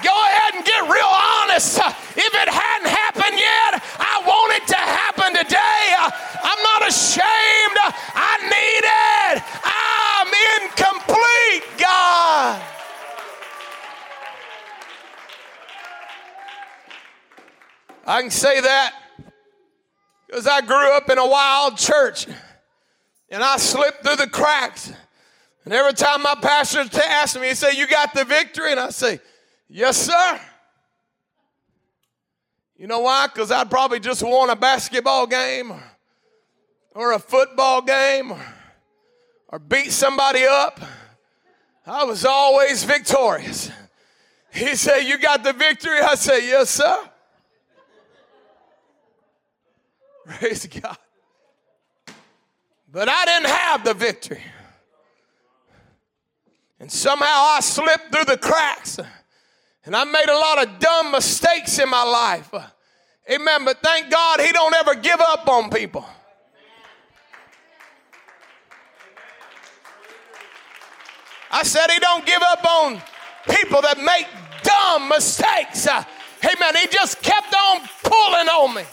[0.03, 1.79] Go ahead and get real honest.
[2.17, 5.95] If it hadn't happened yet, I want it to happen today.
[6.43, 7.79] I'm not ashamed.
[8.15, 9.43] I need it.
[9.65, 10.29] I'm
[10.61, 12.63] incomplete, God.
[18.07, 18.95] I can say that
[20.27, 22.27] because I grew up in a wild church
[23.31, 24.93] and I slipped through the cracks.
[25.65, 28.73] And every time my pastor asked me, he said, You got the victory?
[28.73, 29.21] And I say,
[29.73, 30.41] Yes, sir.
[32.77, 33.29] You know why?
[33.29, 35.73] Because I'd probably just won a basketball game
[36.93, 38.33] or, a football game
[39.49, 40.81] or, beat somebody up.
[41.87, 43.71] I was always victorious.
[44.53, 46.01] He said, You got the victory?
[46.01, 47.09] I say, Yes, sir.
[50.27, 50.99] Praise God.
[52.91, 54.43] But I didn't have the victory.
[56.81, 58.99] And somehow I slipped through the cracks.
[59.85, 62.53] And I made a lot of dumb mistakes in my life.
[63.31, 63.65] Amen.
[63.65, 66.05] But thank God he don't ever give up on people.
[71.53, 73.03] I said he don't give up on
[73.49, 74.27] people that make
[74.63, 75.89] dumb mistakes.
[75.89, 76.77] Amen.
[76.77, 78.85] He just kept on pulling on me.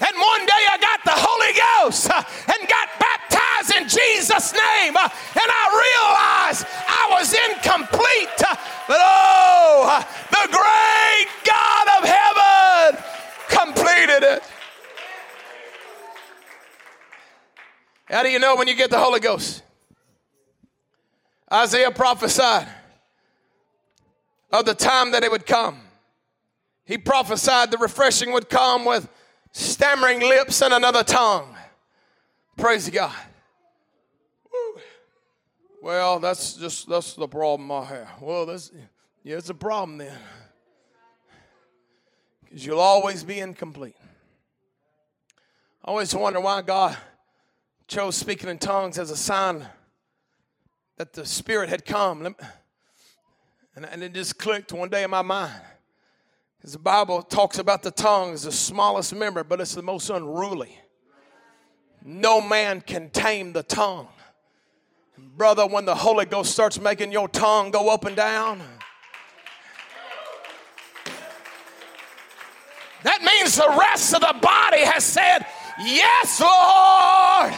[0.00, 3.21] And one day I got the Holy Ghost and got baptized
[3.70, 4.96] in Jesus' name.
[4.96, 8.42] Uh, and I realized I was incomplete.
[8.48, 8.56] Uh,
[8.88, 13.04] but oh, the great God of heaven
[13.48, 14.42] completed it.
[18.06, 19.62] How do you know when you get the Holy Ghost?
[21.50, 22.68] Isaiah prophesied
[24.50, 25.80] of the time that it would come.
[26.84, 29.08] He prophesied the refreshing would come with
[29.52, 31.54] stammering lips and another tongue.
[32.56, 33.14] Praise God.
[35.82, 38.08] Well, that's just that's the problem I have.
[38.20, 38.70] Well, that's
[39.24, 40.16] yeah, it's a problem then.
[42.44, 43.96] Because you'll always be incomplete.
[45.84, 46.96] I always wonder why God
[47.88, 49.66] chose speaking in tongues as a sign
[50.98, 52.26] that the Spirit had come.
[53.74, 55.60] And, and it just clicked one day in my mind.
[56.58, 60.10] Because the Bible talks about the tongue as the smallest member, but it's the most
[60.10, 60.78] unruly.
[62.04, 64.06] No man can tame the tongue.
[65.36, 68.60] Brother, when the Holy Ghost starts making your tongue go up and down,
[73.02, 75.46] that means the rest of the body has said,
[75.80, 77.52] Yes, Lord.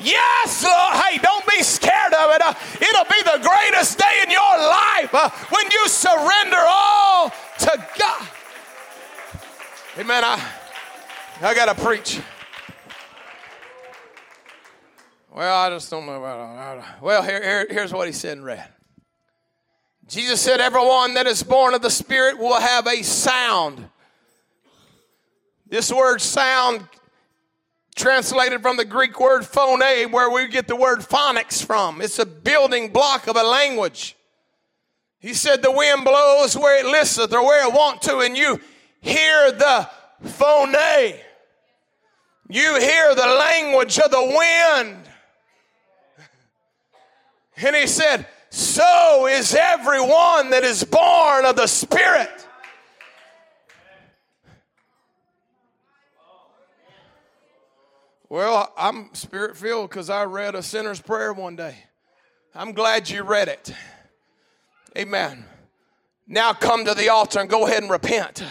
[0.00, 0.94] Yes, Lord.
[1.04, 2.42] Hey, don't be scared of it.
[2.42, 7.30] Uh, it'll be the greatest day in your life uh, when you surrender all
[7.60, 8.28] to God.
[9.98, 10.24] Amen.
[10.24, 10.44] I,
[11.40, 12.20] I got to preach.
[15.34, 16.20] Well, I just don't know.
[17.00, 18.68] Well, here, here, here's what he said in red.
[20.06, 23.88] Jesus said, Everyone that is born of the Spirit will have a sound.
[25.66, 26.86] This word sound,
[27.96, 29.80] translated from the Greek word phone,
[30.10, 32.02] where we get the word phonics from.
[32.02, 34.16] It's a building block of a language.
[35.18, 38.60] He said, The wind blows where it listeth or where it want to, and you
[39.00, 39.88] hear the
[40.24, 40.74] phone.
[42.50, 45.01] You hear the language of the wind.
[47.56, 52.30] And he said, So is everyone that is born of the Spirit.
[58.32, 61.76] Well, I'm spirit filled because I read a sinner's prayer one day.
[62.54, 63.74] I'm glad you read it.
[64.96, 65.44] Amen.
[66.26, 68.42] Now come to the altar and go ahead and repent.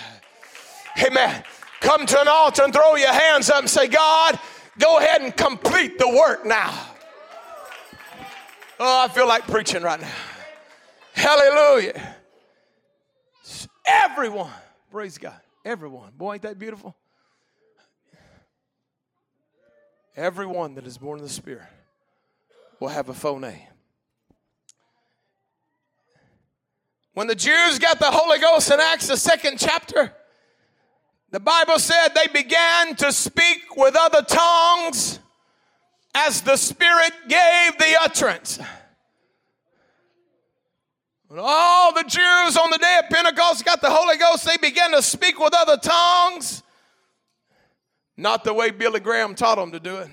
[1.04, 1.44] Amen.
[1.80, 4.40] Come to an altar and throw your hands up and say, God,
[4.78, 6.91] go ahead and complete the work now.
[8.84, 10.10] Oh, I feel like preaching right now.
[11.14, 12.16] Hallelujah.
[13.86, 14.50] Everyone,
[14.90, 15.40] praise God.
[15.64, 16.12] Everyone.
[16.18, 16.96] Boy, ain't that beautiful?
[20.18, 21.62] Everyone that is born of the Spirit
[22.80, 23.46] will have a phone.
[27.14, 30.12] When the Jews got the Holy Ghost in Acts, the second chapter,
[31.30, 35.20] the Bible said they began to speak with other tongues
[36.14, 38.60] as the Spirit gave the utterance.
[41.28, 44.92] When all the Jews on the day of Pentecost got the Holy Ghost, they began
[44.92, 46.62] to speak with other tongues.
[48.18, 50.10] Not the way Billy Graham taught them to do it.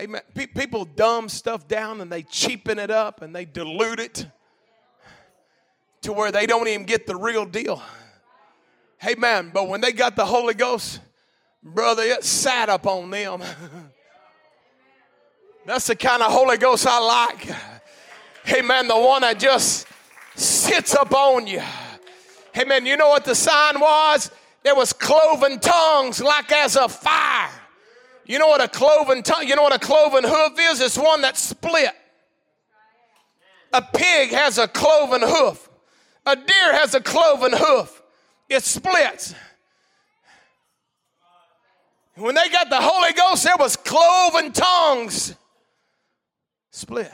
[0.00, 0.22] Amen.
[0.34, 4.26] People dumb stuff down and they cheapen it up and they dilute it
[6.00, 7.82] to where they don't even get the real deal.
[9.06, 9.50] Amen.
[9.52, 11.00] But when they got the Holy Ghost,
[11.62, 13.42] brother, it sat up on them.
[15.66, 17.48] That's the kind of Holy Ghost I like.
[18.52, 18.88] Amen.
[18.88, 19.86] The one that just
[20.34, 21.62] sits up on you.
[22.56, 22.86] Amen.
[22.86, 24.30] You know what the sign was?
[24.62, 27.50] There was cloven tongues like as a fire.
[28.24, 30.80] You know what a cloven tongue, you know what a cloven hoof is?
[30.80, 31.90] It's one that's split.
[33.72, 35.68] A pig has a cloven hoof.
[36.26, 38.01] A deer has a cloven hoof.
[38.54, 39.34] It splits.
[42.16, 45.34] When they got the Holy Ghost, there was cloven tongues.
[46.70, 47.10] Split.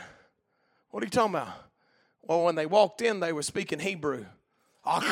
[0.91, 1.53] What are you talking about?
[2.23, 4.25] Well, when they walked in, they were speaking Hebrew.
[4.85, 5.05] But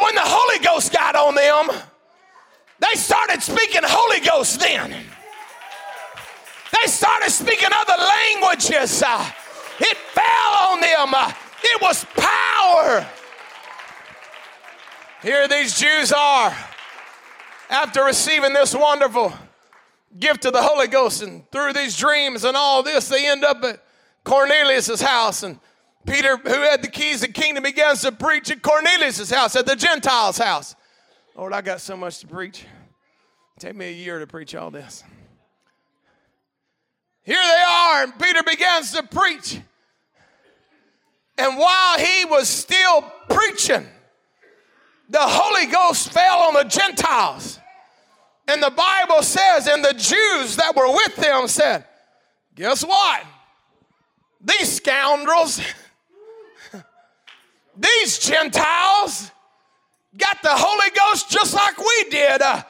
[0.00, 1.70] when the Holy Ghost got on them,
[2.78, 4.90] they started speaking Holy Ghost then.
[4.90, 9.02] They started speaking other languages.
[9.04, 9.28] Uh,
[9.80, 11.34] it fell on them.
[11.66, 13.06] It was power.
[15.22, 16.54] Here these Jews are
[17.70, 19.32] after receiving this wonderful
[20.18, 23.64] gift of the Holy Ghost and through these dreams and all this, they end up
[23.64, 23.82] at
[24.22, 25.42] Cornelius' house.
[25.42, 25.58] And
[26.06, 29.66] Peter, who had the keys of the kingdom, begins to preach at Cornelius' house, at
[29.66, 30.76] the Gentiles' house.
[31.34, 32.64] Lord, I got so much to preach.
[33.58, 35.02] Take me a year to preach all this.
[37.22, 39.58] Here they are, and Peter begins to preach.
[41.36, 43.86] And while he was still preaching,
[45.08, 47.58] the Holy Ghost fell on the Gentiles.
[48.46, 51.84] And the Bible says, and the Jews that were with them said,
[52.54, 53.24] Guess what?
[54.40, 55.60] These scoundrels,
[57.76, 59.32] these Gentiles,
[60.16, 62.42] got the Holy Ghost just like we did.
[62.42, 62.62] Uh,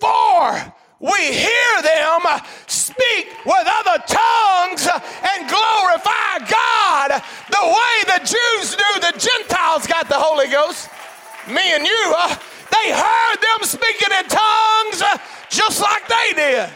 [0.00, 2.20] for we hear them
[2.66, 10.08] speak with other tongues and glorify God the way the Jews knew the Gentiles got
[10.08, 10.88] the Holy Ghost.
[11.48, 15.02] Me and you, uh, they heard them speaking in tongues
[15.50, 16.70] just like they did.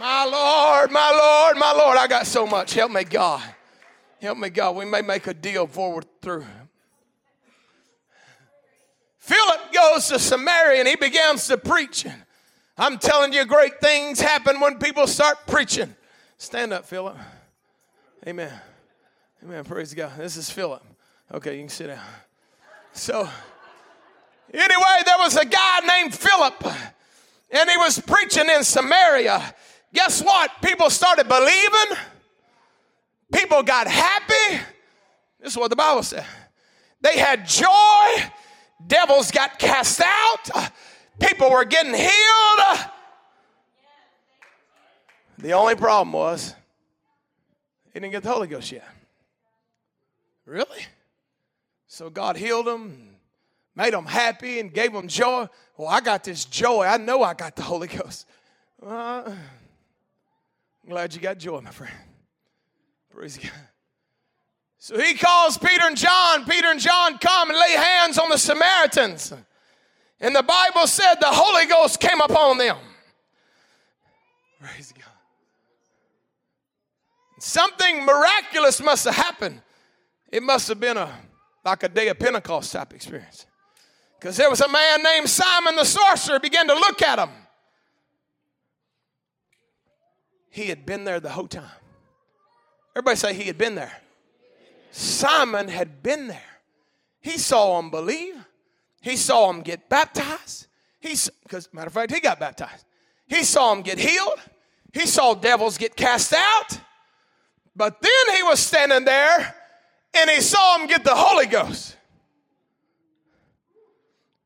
[0.00, 2.74] My Lord, my Lord, my Lord, I got so much.
[2.74, 3.42] Help me, God.
[4.20, 4.76] Help me, God.
[4.76, 6.44] We may make a deal forward through.
[9.28, 12.06] Philip goes to Samaria and he begins to preach.
[12.76, 15.94] I'm telling you, great things happen when people start preaching.
[16.38, 17.16] Stand up, Philip.
[18.26, 18.52] Amen.
[19.42, 19.64] Amen.
[19.64, 20.12] Praise God.
[20.16, 20.82] This is Philip.
[21.32, 22.00] Okay, you can sit down.
[22.92, 23.28] So,
[24.52, 26.64] Anyway, there was a guy named Philip,
[27.50, 29.54] and he was preaching in Samaria.
[29.92, 30.50] Guess what?
[30.62, 31.98] People started believing,
[33.32, 34.62] people got happy.
[35.40, 36.24] This is what the Bible said.
[37.02, 38.30] They had joy,
[38.86, 40.70] devils got cast out,
[41.18, 42.90] people were getting healed.
[45.38, 46.54] The only problem was
[47.92, 48.86] he didn't get the Holy Ghost yet.
[50.44, 50.86] Really?
[51.86, 53.16] So God healed them,
[53.76, 55.46] made them happy and gave them joy.
[55.76, 56.84] Well, I got this joy.
[56.84, 58.26] I know I got the Holy Ghost.
[58.84, 61.94] Uh, I'm glad you got joy, my friend.
[63.10, 63.50] Praise God.
[64.88, 66.46] So he calls Peter and John.
[66.46, 69.34] Peter and John come and lay hands on the Samaritans.
[70.18, 72.78] And the Bible said the Holy Ghost came upon them.
[74.58, 75.04] Praise God.
[77.38, 79.60] Something miraculous must have happened.
[80.32, 81.12] It must have been a
[81.66, 83.44] like a day of Pentecost type experience.
[84.18, 87.28] Because there was a man named Simon the sorcerer began to look at him.
[90.48, 91.76] He had been there the whole time.
[92.96, 93.92] Everybody say he had been there.
[94.90, 96.42] Simon had been there.
[97.20, 98.34] He saw him believe.
[99.00, 100.66] He saw him get baptized.
[101.00, 102.84] He's because matter of fact, he got baptized.
[103.26, 104.40] He saw him get healed.
[104.92, 106.80] He saw devils get cast out.
[107.76, 109.54] But then he was standing there
[110.14, 111.96] and he saw him get the Holy Ghost.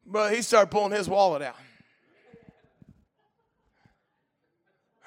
[0.05, 1.57] But he started pulling his wallet out.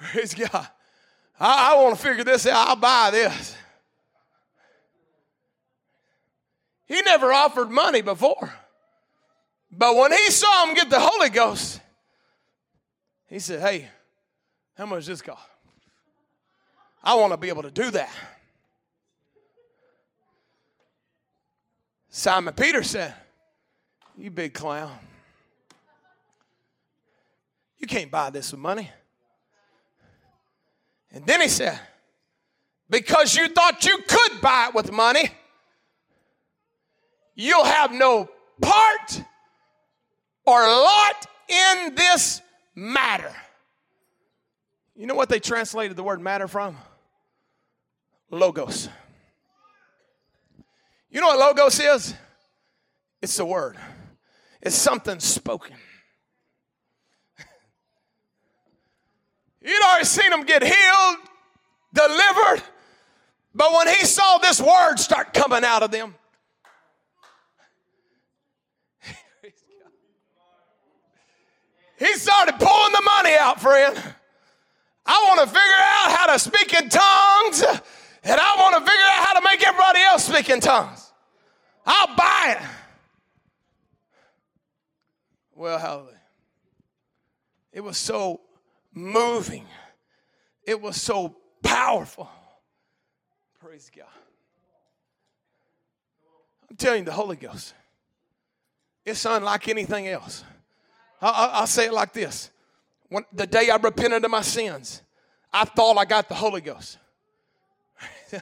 [0.00, 0.68] Praise God.
[1.38, 2.68] I, I want to figure this out.
[2.68, 3.56] I'll buy this.
[6.86, 8.54] He never offered money before.
[9.70, 11.80] But when he saw him get the Holy Ghost,
[13.28, 13.88] he said, Hey,
[14.76, 15.42] how much does this cost?
[17.02, 18.10] I want to be able to do that.
[22.08, 23.14] Simon Peter said,
[24.16, 24.96] You big clown.
[27.78, 28.90] You can't buy this with money.
[31.12, 31.78] And then he said,
[32.88, 35.30] Because you thought you could buy it with money,
[37.36, 38.28] you'll have no
[38.60, 39.22] part
[40.44, 42.42] or lot in this
[42.74, 43.32] matter.
[44.96, 46.76] You know what they translated the word matter from?
[48.30, 48.88] Logos.
[51.10, 52.14] You know what logos is?
[53.22, 53.76] It's a word,
[54.60, 55.74] it's something spoken.
[59.62, 61.16] You'd already seen him get healed,
[61.92, 62.62] delivered,
[63.54, 66.14] but when he saw this word start coming out of them,
[71.98, 73.96] he started pulling the money out, friend.
[75.06, 77.62] I want to figure out how to speak in tongues
[78.22, 81.12] and I want to figure out how to make everybody else speak in tongues.
[81.86, 82.66] I'll buy it.
[85.54, 86.12] Well, hallelujah.
[87.72, 88.40] It was so
[88.92, 89.64] moving.
[90.64, 92.28] It was so powerful.
[93.60, 94.06] Praise God.
[96.68, 97.74] I'm telling you, the Holy Ghost,
[99.04, 100.42] it's unlike anything else.
[101.20, 102.50] I, will say it like this
[103.08, 105.02] when, The day I repented of my sins,
[105.52, 106.98] I thought I got the Holy Ghost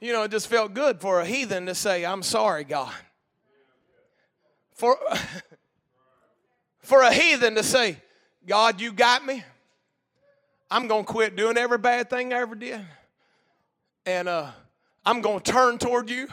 [0.00, 2.92] you know, it just felt good for a heathen to say, I'm sorry, God.
[4.74, 4.98] For,
[6.80, 7.98] for a heathen to say,
[8.46, 9.42] God, you got me.
[10.70, 12.80] I'm going to quit doing every bad thing I ever did.
[14.06, 14.50] And uh,
[15.06, 16.28] I'm going to turn toward you.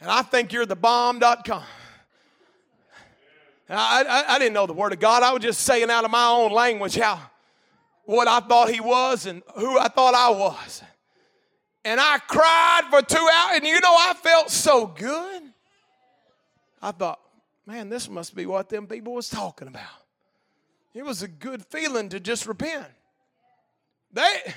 [0.00, 1.64] And I think you're the bomb.com.
[3.72, 5.22] I, I, I didn't know the word of God.
[5.22, 7.20] I was just saying out of my own language how
[8.04, 10.82] what I thought he was and who I thought I was
[11.84, 15.42] and I cried for two hours, and you know, I felt so good.
[16.80, 17.20] I thought,
[17.66, 19.84] man, this must be what them people was talking about.
[20.94, 22.86] It was a good feeling to just repent.
[24.12, 24.54] They,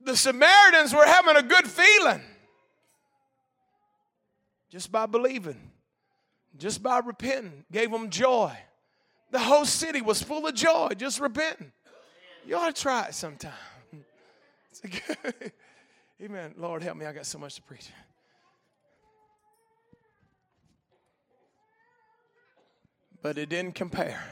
[0.00, 2.22] the Samaritans were having a good feeling
[4.70, 5.58] just by believing,
[6.58, 8.56] just by repenting, gave them joy.
[9.30, 11.72] The whole city was full of joy, just repenting.
[12.46, 13.52] You ought to try it sometime.
[14.70, 15.52] It's good.
[16.22, 16.54] Amen.
[16.56, 17.06] Lord, help me.
[17.06, 17.88] I got so much to preach.
[23.22, 24.22] But it didn't compare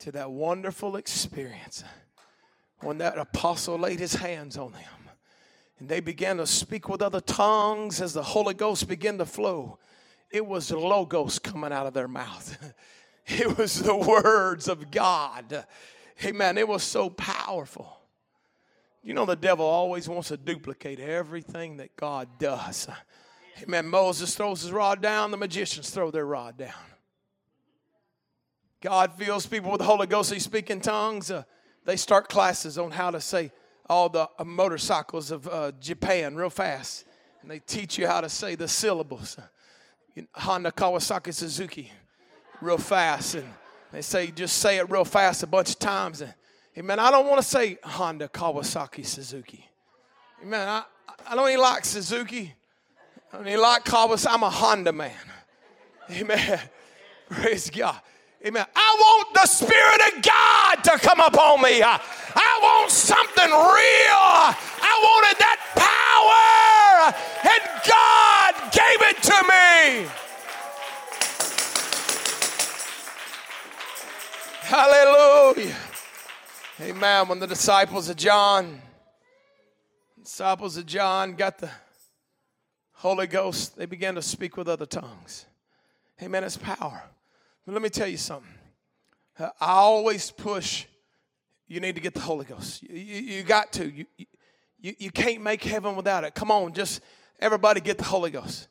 [0.00, 1.82] to that wonderful experience
[2.80, 4.98] when that apostle laid his hands on them
[5.78, 9.78] and they began to speak with other tongues as the Holy Ghost began to flow.
[10.30, 12.74] It was Logos coming out of their mouth,
[13.26, 15.64] it was the words of God.
[16.24, 16.58] Amen.
[16.58, 17.98] It was so powerful.
[19.04, 22.88] You know, the devil always wants to duplicate everything that God does.
[23.62, 23.86] Amen.
[23.86, 26.74] Moses throws his rod down, the magicians throw their rod down.
[28.80, 30.30] God fills people with the Holy Ghost.
[30.30, 31.30] They speak in tongues.
[31.30, 31.42] Uh,
[31.84, 33.50] they start classes on how to say
[33.88, 37.04] all the uh, motorcycles of uh, Japan real fast.
[37.42, 39.36] And they teach you how to say the syllables.
[40.34, 41.92] Honda, Kawasaki, Suzuki
[42.60, 43.36] real fast.
[43.36, 43.46] And
[43.92, 46.20] they say, just say it real fast a bunch of times.
[46.20, 46.34] And
[46.76, 46.98] Amen.
[47.00, 49.64] I don't want to say Honda, Kawasaki, Suzuki.
[50.42, 50.68] Amen.
[50.68, 50.84] I,
[51.28, 52.54] I don't even like Suzuki.
[53.32, 54.32] I don't even like Kawasaki.
[54.32, 55.12] I'm a Honda man.
[56.10, 56.60] Amen.
[57.28, 58.00] Praise God.
[58.46, 58.64] Amen.
[58.76, 61.82] I want the Spirit of God to come upon me.
[61.82, 62.00] I,
[62.36, 64.54] I want something real.
[64.78, 66.57] I wanted that power,
[66.98, 70.08] and God gave it to me.
[74.62, 75.76] Hallelujah.
[76.80, 77.28] Amen.
[77.28, 78.80] When the disciples of John,
[80.22, 81.70] disciples of John got the
[82.92, 85.46] Holy Ghost, they began to speak with other tongues.
[86.22, 86.44] Amen.
[86.44, 87.02] It's power.
[87.64, 88.52] But let me tell you something.
[89.38, 90.86] I always push,
[91.66, 92.82] you need to get the Holy Ghost.
[92.82, 93.88] You, you, you got to.
[93.90, 94.04] You,
[94.80, 96.34] you, you can't make heaven without it.
[96.34, 97.00] Come on, just
[97.40, 98.68] everybody get the Holy Ghost.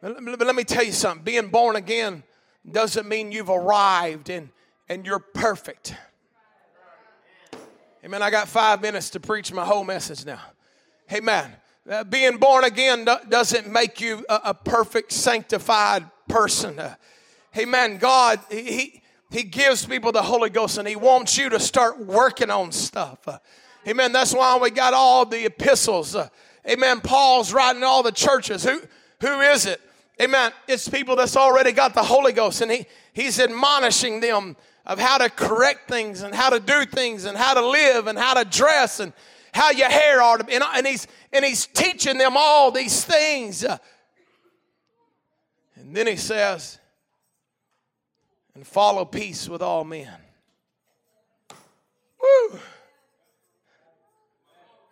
[0.00, 1.22] But let me tell you something.
[1.24, 2.22] Being born again
[2.70, 4.48] doesn't mean you've arrived and,
[4.88, 5.94] and you're perfect.
[8.02, 8.22] Amen.
[8.22, 10.40] I got five minutes to preach my whole message now.
[11.12, 11.52] Amen.
[11.88, 16.78] Uh, being born again doesn't make you a, a perfect, sanctified person.
[16.78, 16.94] Uh,
[17.58, 17.98] amen.
[17.98, 22.50] God, he, he gives people the Holy Ghost and He wants you to start working
[22.50, 23.18] on stuff.
[23.26, 23.38] Uh,
[23.86, 24.12] amen.
[24.12, 26.14] That's why we got all the epistles.
[26.14, 26.28] Uh,
[26.68, 27.00] amen.
[27.00, 28.64] Paul's writing all the churches.
[28.64, 28.80] Who,
[29.20, 29.80] who is it?
[30.20, 30.52] Amen.
[30.68, 34.56] It's people that's already got the Holy Ghost and he, He's admonishing them
[34.86, 38.18] of how to correct things and how to do things and how to live and
[38.18, 39.12] how to dress and
[39.52, 40.54] how your hair ought to be.
[40.54, 43.64] And, and he's, and he's teaching them all these things.
[43.64, 43.78] Uh,
[45.76, 46.78] and then he says,
[48.54, 50.18] and follow peace with all men.
[52.22, 52.58] Woo!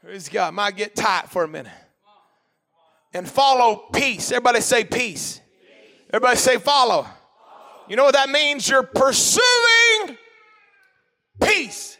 [0.08, 0.54] Praise God.
[0.54, 1.70] Might get tight for a minute.
[3.12, 4.32] And follow peace.
[4.32, 5.38] Everybody say peace.
[6.08, 7.06] Everybody say follow.
[7.90, 8.66] You know what that means?
[8.66, 10.16] You're pursuing
[11.42, 11.98] peace.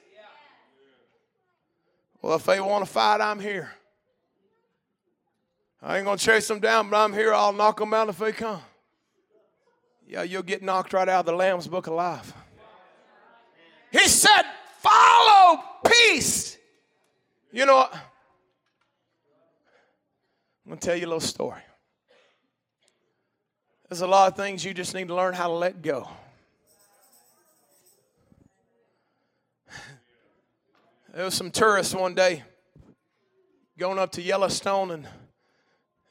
[2.23, 3.73] Well, if they want to fight, I'm here.
[5.83, 7.35] I ain't going to chase them down, but I'm here.
[7.35, 8.63] I'll knock them out if they come.
[10.07, 12.33] Yeah, you'll get knocked right out of the Lamb's book of life.
[13.93, 14.45] He said,
[14.79, 16.58] follow peace.
[17.51, 17.89] You know?
[17.91, 18.01] I'm
[20.67, 21.63] going to tell you a little story.
[23.89, 26.09] There's a lot of things you just need to learn how to let go.
[31.15, 32.45] There was some tourists one day
[33.79, 35.09] going up to Yellowstone and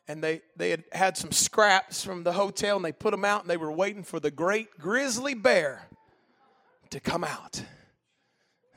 [0.10, 3.42] and they, they had had some scraps from the hotel and they put them out
[3.42, 5.88] and they were waiting for the great grizzly bear
[6.90, 7.62] to come out.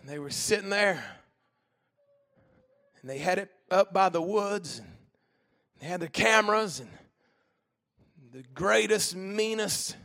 [0.00, 1.02] And they were sitting there
[3.00, 4.88] and they had it up by the woods and
[5.80, 6.90] they had the cameras and
[8.32, 9.96] the greatest, meanest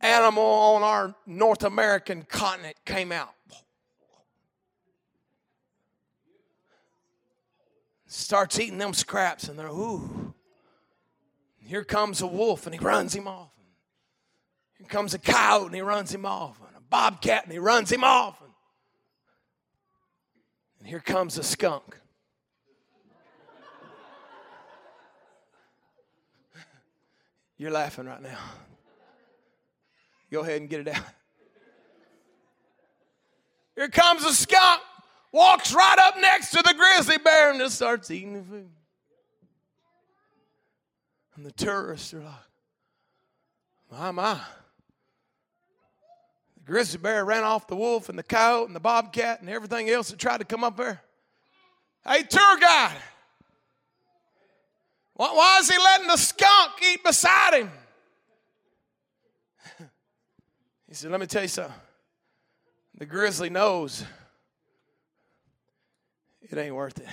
[0.00, 3.32] animal on our North American continent came out.
[8.08, 10.34] Starts eating them scraps, and they're, ooh.
[11.58, 13.50] Here comes a wolf, and he runs him off.
[14.78, 16.58] Here comes a coyote, and he runs him off.
[16.66, 18.40] And a bobcat, and he runs him off.
[20.86, 21.98] And here comes a skunk.
[27.58, 28.38] You're laughing right now.
[30.30, 31.02] Go ahead and get it out.
[33.74, 34.80] Here comes a skunk,
[35.32, 38.70] walks right up next to the grizzly bear and just starts eating the food.
[41.34, 42.32] And the tourists are like,
[43.90, 44.40] my, my.
[46.66, 50.10] Grizzly bear ran off the wolf and the coyote and the bobcat and everything else
[50.10, 51.00] that tried to come up there.
[52.04, 52.96] Hey, tour guide,
[55.14, 57.70] why is he letting the skunk eat beside him?
[60.88, 61.74] He said, Let me tell you something.
[62.96, 64.04] The grizzly knows
[66.42, 67.06] it ain't worth it.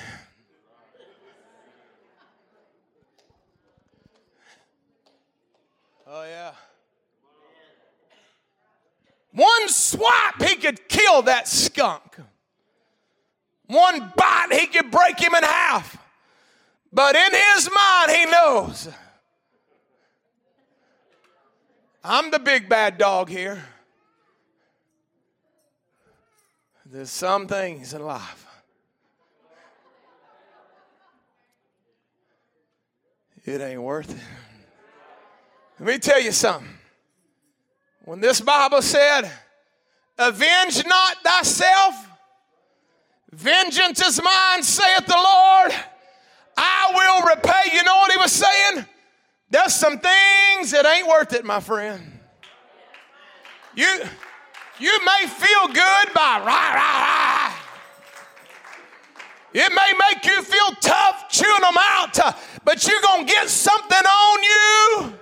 [6.06, 6.51] Oh, yeah.
[9.34, 12.18] One swipe, he could kill that skunk.
[13.66, 15.98] One bite, he could break him in half.
[16.92, 18.90] But in his mind, he knows
[22.04, 23.64] I'm the big bad dog here.
[26.86, 28.46] There's some things in life.
[33.46, 34.22] It ain't worth it.
[35.80, 36.70] Let me tell you something.
[38.06, 39.32] When this Bible said,
[40.18, 42.08] Avenge not thyself,
[43.32, 45.74] vengeance is mine, saith the Lord.
[46.58, 47.76] I will repay.
[47.76, 48.86] You know what he was saying?
[49.49, 52.20] There's some things that ain't worth it, my friend.
[53.76, 54.04] You,
[54.80, 57.54] you may feel good by rah, rah, rah.
[59.54, 62.36] It may make you feel tough chewing them out,
[62.66, 65.20] but you're going to get something on you.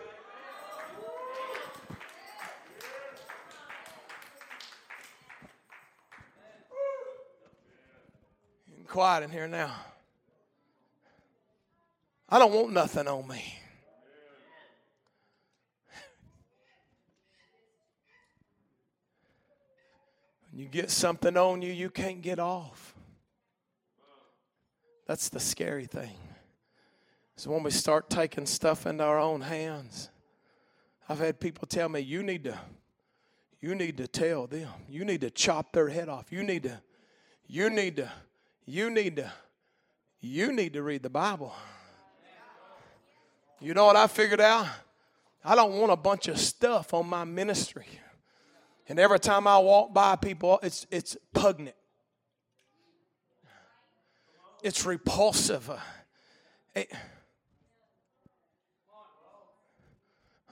[8.91, 9.73] Quiet in here now.
[12.27, 13.41] I don't want nothing on me.
[20.49, 22.93] When you get something on you, you can't get off.
[25.07, 26.17] That's the scary thing.
[27.37, 30.09] So when we start taking stuff into our own hands,
[31.07, 32.59] I've had people tell me, you need to,
[33.61, 34.67] you need to tell them.
[34.89, 36.29] You need to chop their head off.
[36.29, 36.81] You need to,
[37.47, 38.11] you need to,
[38.65, 39.31] you need to,
[40.19, 41.53] you need to read the Bible.
[43.59, 44.67] You know what I figured out?
[45.43, 47.87] I don't want a bunch of stuff on my ministry.
[48.87, 51.75] And every time I walk by people, it's, it's pugnant.
[54.63, 55.69] It's repulsive.
[56.75, 56.91] It,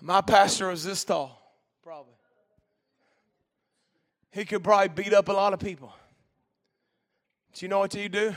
[0.01, 1.41] my pastor was this tall,
[1.83, 2.13] probably.
[4.31, 5.93] He could probably beat up a lot of people.
[7.53, 8.35] Do you know what you do?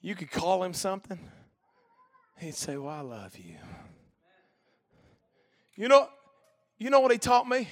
[0.00, 1.18] You could call him something.
[2.38, 3.56] He'd say, Well, I love you.
[5.74, 6.08] You know,
[6.78, 7.68] you know what he taught me?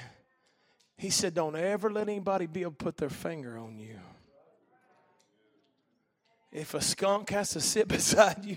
[0.97, 3.99] He said, Don't ever let anybody be able to put their finger on you.
[6.53, 8.57] If a skunk has to sit beside you,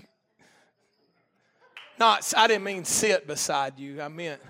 [1.98, 4.40] not, I didn't mean sit beside you, I meant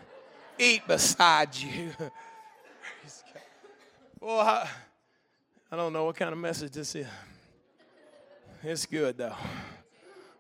[0.59, 1.93] eat beside you.
[4.21, 4.69] well, I,
[5.71, 7.07] I don't know what kind of message this is.
[8.63, 9.37] It's good though.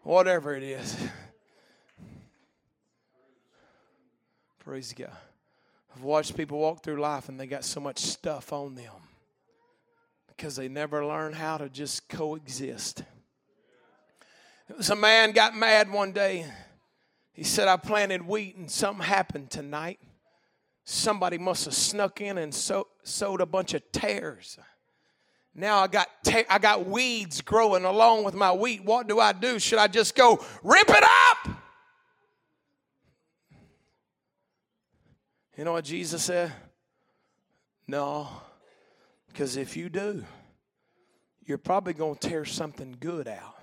[0.02, 0.96] Whatever it is.
[4.60, 5.10] Praise God.
[5.94, 8.92] I've watched people walk through life and they got so much stuff on them
[10.28, 13.02] because they never learn how to just coexist.
[14.70, 16.46] It was a man got mad one day.
[17.32, 20.00] He said, I planted wheat and something happened tonight.
[20.84, 24.58] Somebody must have snuck in and so, sowed a bunch of tares.
[25.58, 28.84] Now I got ta- I got weeds growing along with my wheat.
[28.84, 29.58] What do I do?
[29.58, 31.48] Should I just go rip it up?
[35.56, 36.52] You know what Jesus said?
[37.88, 38.28] No.
[39.26, 40.24] Because if you do,
[41.44, 43.56] you're probably going to tear something good out.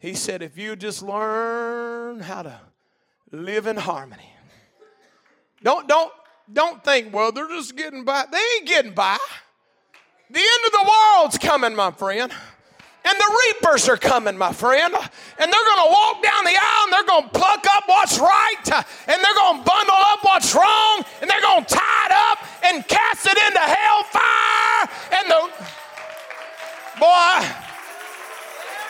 [0.00, 2.60] He said, if you just learn how to
[3.30, 4.32] live in harmony.
[5.62, 6.12] Don't don't
[6.52, 8.24] don't think, well, they're just getting by.
[8.28, 9.16] They ain't getting by.
[10.30, 12.32] The end of the world's coming, my friend.
[13.04, 14.94] And the reapers are coming, my friend.
[14.94, 18.18] And they're going to walk down the aisle and they're going to pluck up what's
[18.18, 18.84] right.
[19.06, 21.04] And they're going to bundle up what's wrong.
[21.22, 24.88] And they're going to tie it up and cast it into hellfire.
[25.12, 25.50] And the.
[27.00, 27.06] Boy,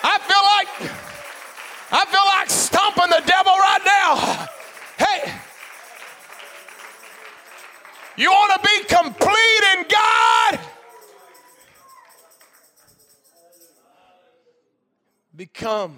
[0.03, 0.93] I feel like.
[1.91, 4.49] I feel like stomping the devil right now.
[4.99, 5.33] Hey.
[8.17, 10.78] You want to be complete in God?
[15.39, 15.97] Become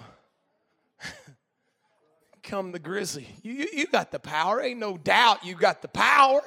[2.41, 3.27] become the grizzly.
[3.41, 4.61] You, you, you, got the power.
[4.61, 6.41] Ain't no doubt you got the power.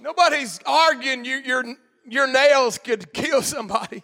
[0.00, 1.64] Nobody's arguing you, your,
[2.06, 4.02] your nails could kill somebody.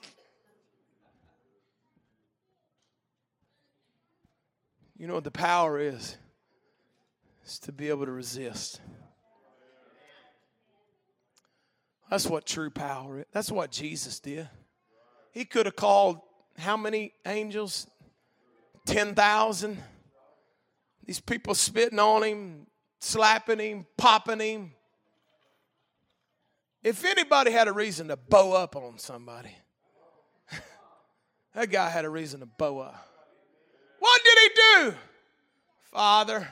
[4.97, 6.17] You know what the power is?
[7.43, 8.81] It's to be able to resist.
[12.09, 13.25] That's what true power is.
[13.33, 14.49] That's what Jesus did.
[15.33, 16.21] He could have called
[16.59, 17.87] how many angels?
[18.87, 19.83] 10,000.
[21.05, 22.67] These people spitting on him,
[23.01, 24.73] slapping him, popping him.
[26.83, 29.55] If anybody had a reason to bow up on somebody,
[31.55, 33.09] that guy had a reason to bow up.
[33.99, 34.95] What did he do?
[35.93, 36.49] Father,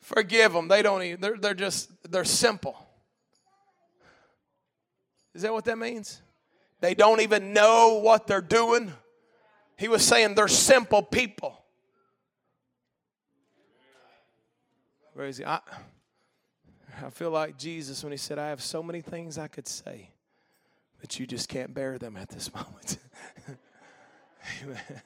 [0.00, 0.68] forgive them.
[0.68, 2.76] They don't even, they're, they're just, they're simple.
[5.34, 6.20] Is that what that means?
[6.80, 8.92] They don't even know what they're doing.
[9.76, 11.62] He was saying they're simple people.
[15.14, 15.44] Where is he?
[15.44, 15.60] I,
[17.04, 20.10] I feel like Jesus when he said, I have so many things I could say,
[21.00, 22.98] but you just can't bear them at this moment.
[24.62, 25.02] Amen.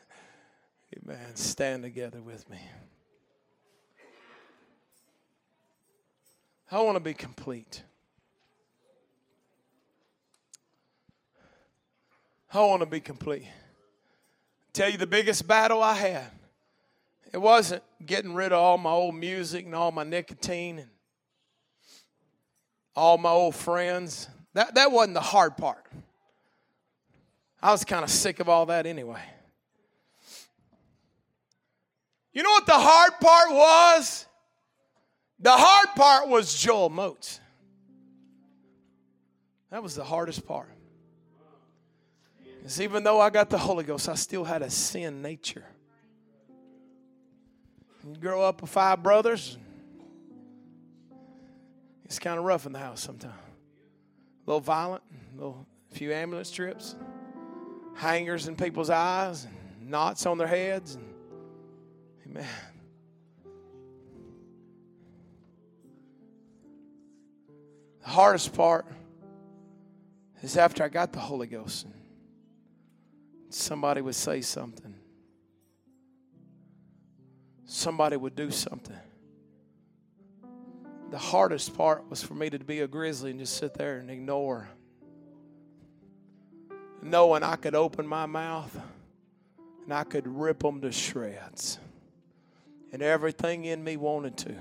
[1.02, 1.34] Amen.
[1.34, 2.58] Stand together with me.
[6.70, 7.82] I want to be complete.
[12.54, 13.46] I want to be complete.
[14.72, 16.30] Tell you the biggest battle I had.
[17.32, 20.90] It wasn't getting rid of all my old music and all my nicotine and
[22.94, 24.28] all my old friends.
[24.52, 25.84] That, that wasn't the hard part.
[27.60, 29.22] I was kind of sick of all that anyway.
[32.32, 34.26] You know what the hard part was?
[35.40, 37.40] The hard part was Joel Moats.
[39.70, 40.73] That was the hardest part.
[42.64, 45.66] Is even though I got the Holy Ghost, I still had a sin nature.
[48.06, 49.58] You grow up with five brothers,
[52.04, 53.34] it's kind of rough in the house sometimes.
[53.34, 55.02] A little violent,
[55.32, 56.96] a little few ambulance trips,
[57.94, 60.96] hangers in people's eyes, and knots on their heads.
[60.96, 61.14] And,
[62.26, 62.46] amen.
[68.02, 68.86] The hardest part
[70.42, 71.86] is after I got the Holy Ghost
[73.54, 74.94] somebody would say something.
[77.64, 78.96] Somebody would do something.
[81.10, 84.10] The hardest part was for me to be a grizzly and just sit there and
[84.10, 84.68] ignore.
[87.02, 88.76] Knowing I could open my mouth
[89.84, 91.78] and I could rip them to shreds.
[92.92, 94.54] And everything in me wanted to.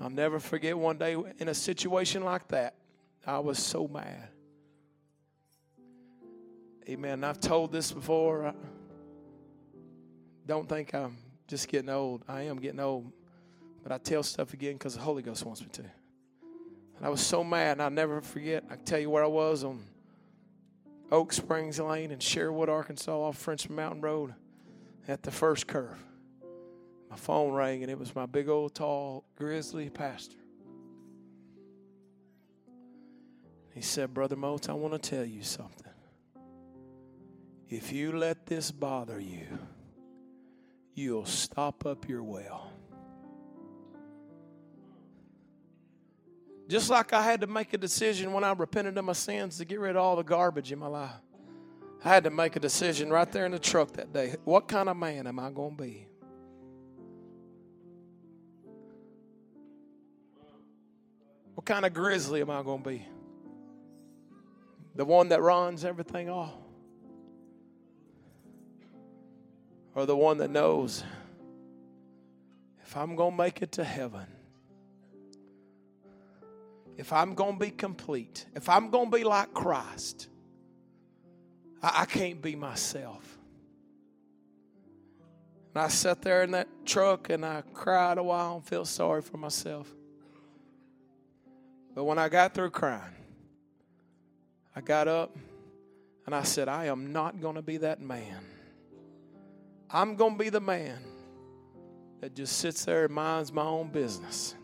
[0.00, 2.74] I'll never forget one day in a situation like that,
[3.24, 4.31] I was so mad.
[6.88, 7.22] Amen.
[7.22, 8.54] I've told this before.
[10.46, 11.16] Don't think I'm
[11.46, 12.24] just getting old.
[12.28, 13.12] I am getting old.
[13.82, 15.82] But I tell stuff again because the Holy Ghost wants me to.
[15.82, 18.64] And I was so mad, and I'll never forget.
[18.70, 19.84] I can tell you where I was on
[21.10, 24.34] Oak Springs Lane in Sherwood, Arkansas, off Frenchman Mountain Road
[25.06, 26.02] at the first curve.
[27.10, 30.38] My phone rang, and it was my big old, tall, grizzly pastor.
[33.74, 35.91] He said, Brother Moats, I want to tell you something.
[37.72, 39.46] If you let this bother you,
[40.92, 42.70] you'll stop up your well.
[46.68, 49.64] Just like I had to make a decision when I repented of my sins to
[49.64, 51.14] get rid of all the garbage in my life.
[52.04, 54.34] I had to make a decision right there in the truck that day.
[54.44, 56.06] What kind of man am I going to be?
[61.54, 63.08] What kind of grizzly am I going to be?
[64.94, 66.61] The one that runs everything off?
[69.94, 71.04] Or the one that knows
[72.84, 74.26] if I'm going to make it to heaven,
[76.96, 80.28] if I'm going to be complete, if I'm going to be like Christ,
[81.82, 83.38] I, I can't be myself.
[85.74, 89.22] And I sat there in that truck and I cried a while and felt sorry
[89.22, 89.88] for myself.
[91.94, 93.14] But when I got through crying,
[94.76, 95.36] I got up
[96.26, 98.44] and I said, I am not going to be that man.
[99.92, 100.98] I'm going to be the man
[102.20, 104.54] that just sits there and minds my own business.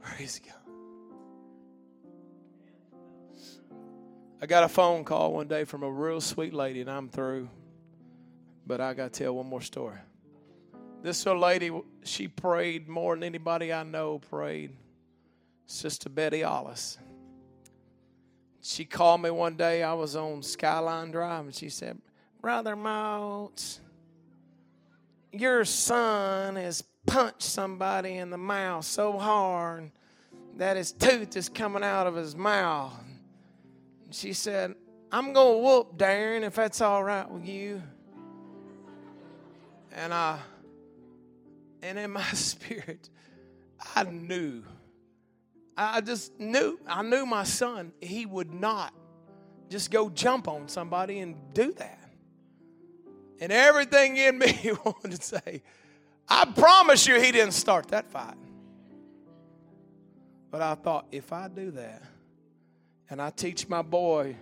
[0.00, 0.54] Praise God.
[4.40, 7.48] I got a phone call one day from a real sweet lady, and I'm through.
[8.64, 9.98] But I got to tell one more story.
[11.02, 11.72] This little lady,
[12.04, 14.76] she prayed more than anybody I know prayed.
[15.66, 16.98] Sister Betty Hollis.
[18.62, 19.82] She called me one day.
[19.82, 21.98] I was on Skyline Drive, and she said,
[22.40, 23.80] Brother Moats,
[25.32, 29.90] your son has punched somebody in the mouth so hard
[30.56, 32.92] that his tooth is coming out of his mouth.
[34.10, 34.74] She said,
[35.10, 37.82] I'm going to whoop Darren if that's all right with you.
[39.92, 40.38] And I,
[41.82, 43.08] and in my spirit,
[43.94, 44.62] I knew.
[45.78, 46.78] I just knew.
[46.88, 48.92] I knew my son, he would not
[49.70, 52.00] just go jump on somebody and do that.
[53.40, 55.62] And everything in me wanted to say,
[56.28, 58.34] I promise you he didn't start that fight.
[60.50, 62.02] But I thought, if I do that
[63.08, 64.34] and I teach my boy,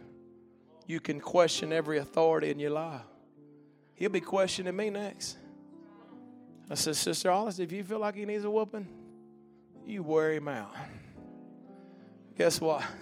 [0.86, 3.02] you can question every authority in your life,
[3.94, 5.36] he'll be questioning me next.
[6.70, 8.88] I said, Sister Hollis, if you feel like he needs a whooping,
[9.84, 10.74] you wear him out.
[12.36, 12.82] Guess what?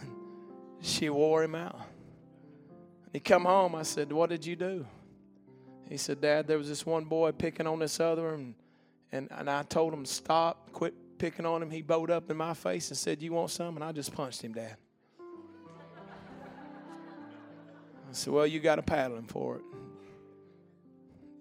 [0.80, 1.80] She wore him out.
[3.10, 3.74] He come home.
[3.74, 4.84] I said, What did you do?
[5.88, 8.54] He said, Dad, there was this one boy picking on this other, and,
[9.12, 11.70] and, and I told him, Stop, quit picking on him.
[11.70, 13.76] He bowed up in my face and said, You want some?
[13.76, 14.76] And I just punched him, Dad.
[18.10, 19.62] I said, Well, you got to paddle him for it.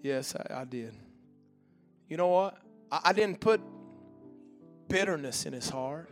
[0.02, 0.96] Yes, I, I did.
[2.08, 2.58] You know what?
[2.92, 3.60] I, I didn't put
[4.88, 6.10] bitterness in his heart.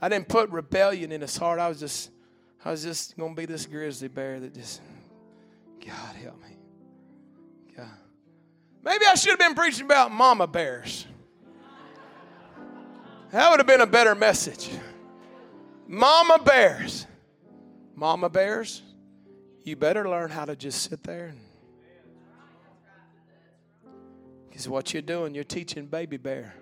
[0.00, 1.58] I didn't put rebellion in his heart.
[1.58, 2.10] I was just,
[2.64, 4.80] I was just gonna be this grizzly bear that just,
[5.84, 6.56] God help me.
[7.76, 7.86] God.
[8.82, 11.06] Maybe I should have been preaching about mama bears.
[13.30, 14.70] That would have been a better message.
[15.86, 17.06] Mama bears.
[17.94, 18.82] Mama bears,
[19.62, 21.34] you better learn how to just sit there
[24.48, 26.54] because what you're doing, you're teaching baby bear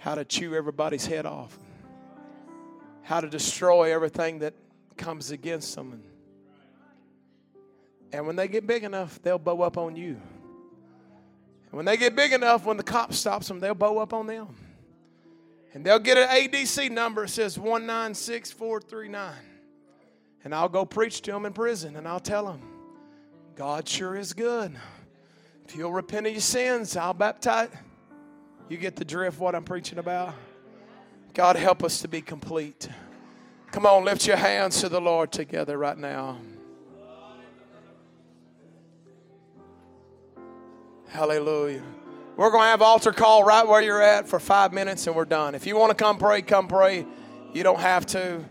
[0.00, 1.58] how to chew everybody's head off,
[3.02, 4.54] how to destroy everything that
[4.96, 6.02] comes against them.
[8.12, 10.12] And, when they get big enough, they'll bow up on you.
[11.66, 14.26] And when they get big enough, when the cop stops them, they'll bow up on
[14.26, 14.56] them.
[15.74, 19.34] And they'll get an ADC number that says 196439.
[20.44, 22.62] And I'll go preach to them in prison and I'll tell them,
[23.54, 24.74] God sure is good.
[25.68, 27.68] If you'll repent of your sins, I'll baptize.
[28.70, 30.32] You get the drift what I'm preaching about?
[31.34, 32.88] God help us to be complete.
[33.72, 36.38] Come on, lift your hands to the Lord together right now.
[41.08, 41.82] Hallelujah.
[42.36, 45.24] We're going to have altar call right where you're at for five minutes and we're
[45.24, 45.56] done.
[45.56, 47.04] If you want to come pray, come pray.
[47.52, 48.44] You don't have to.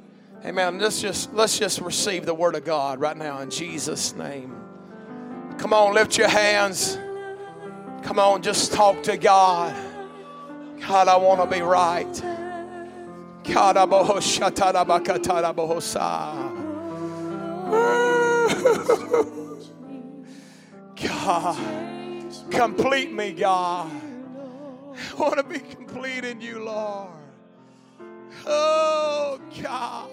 [0.43, 0.80] Amen.
[0.80, 4.53] Let's just let's just receive the word of God right now in Jesus' name.
[5.57, 6.97] Come on, lift your hands.
[8.03, 9.89] Come on, just talk to God.
[10.80, 12.22] God, I want to be right.
[13.44, 13.78] God,
[20.96, 21.58] God.
[22.52, 23.92] Complete me, God.
[23.92, 27.10] I want to be complete in you, Lord.
[28.46, 30.10] Oh, God.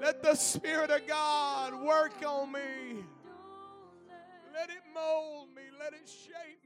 [0.00, 3.04] Let the Spirit of God work on me.
[4.52, 5.62] Let it mold me.
[5.78, 6.59] Let it shape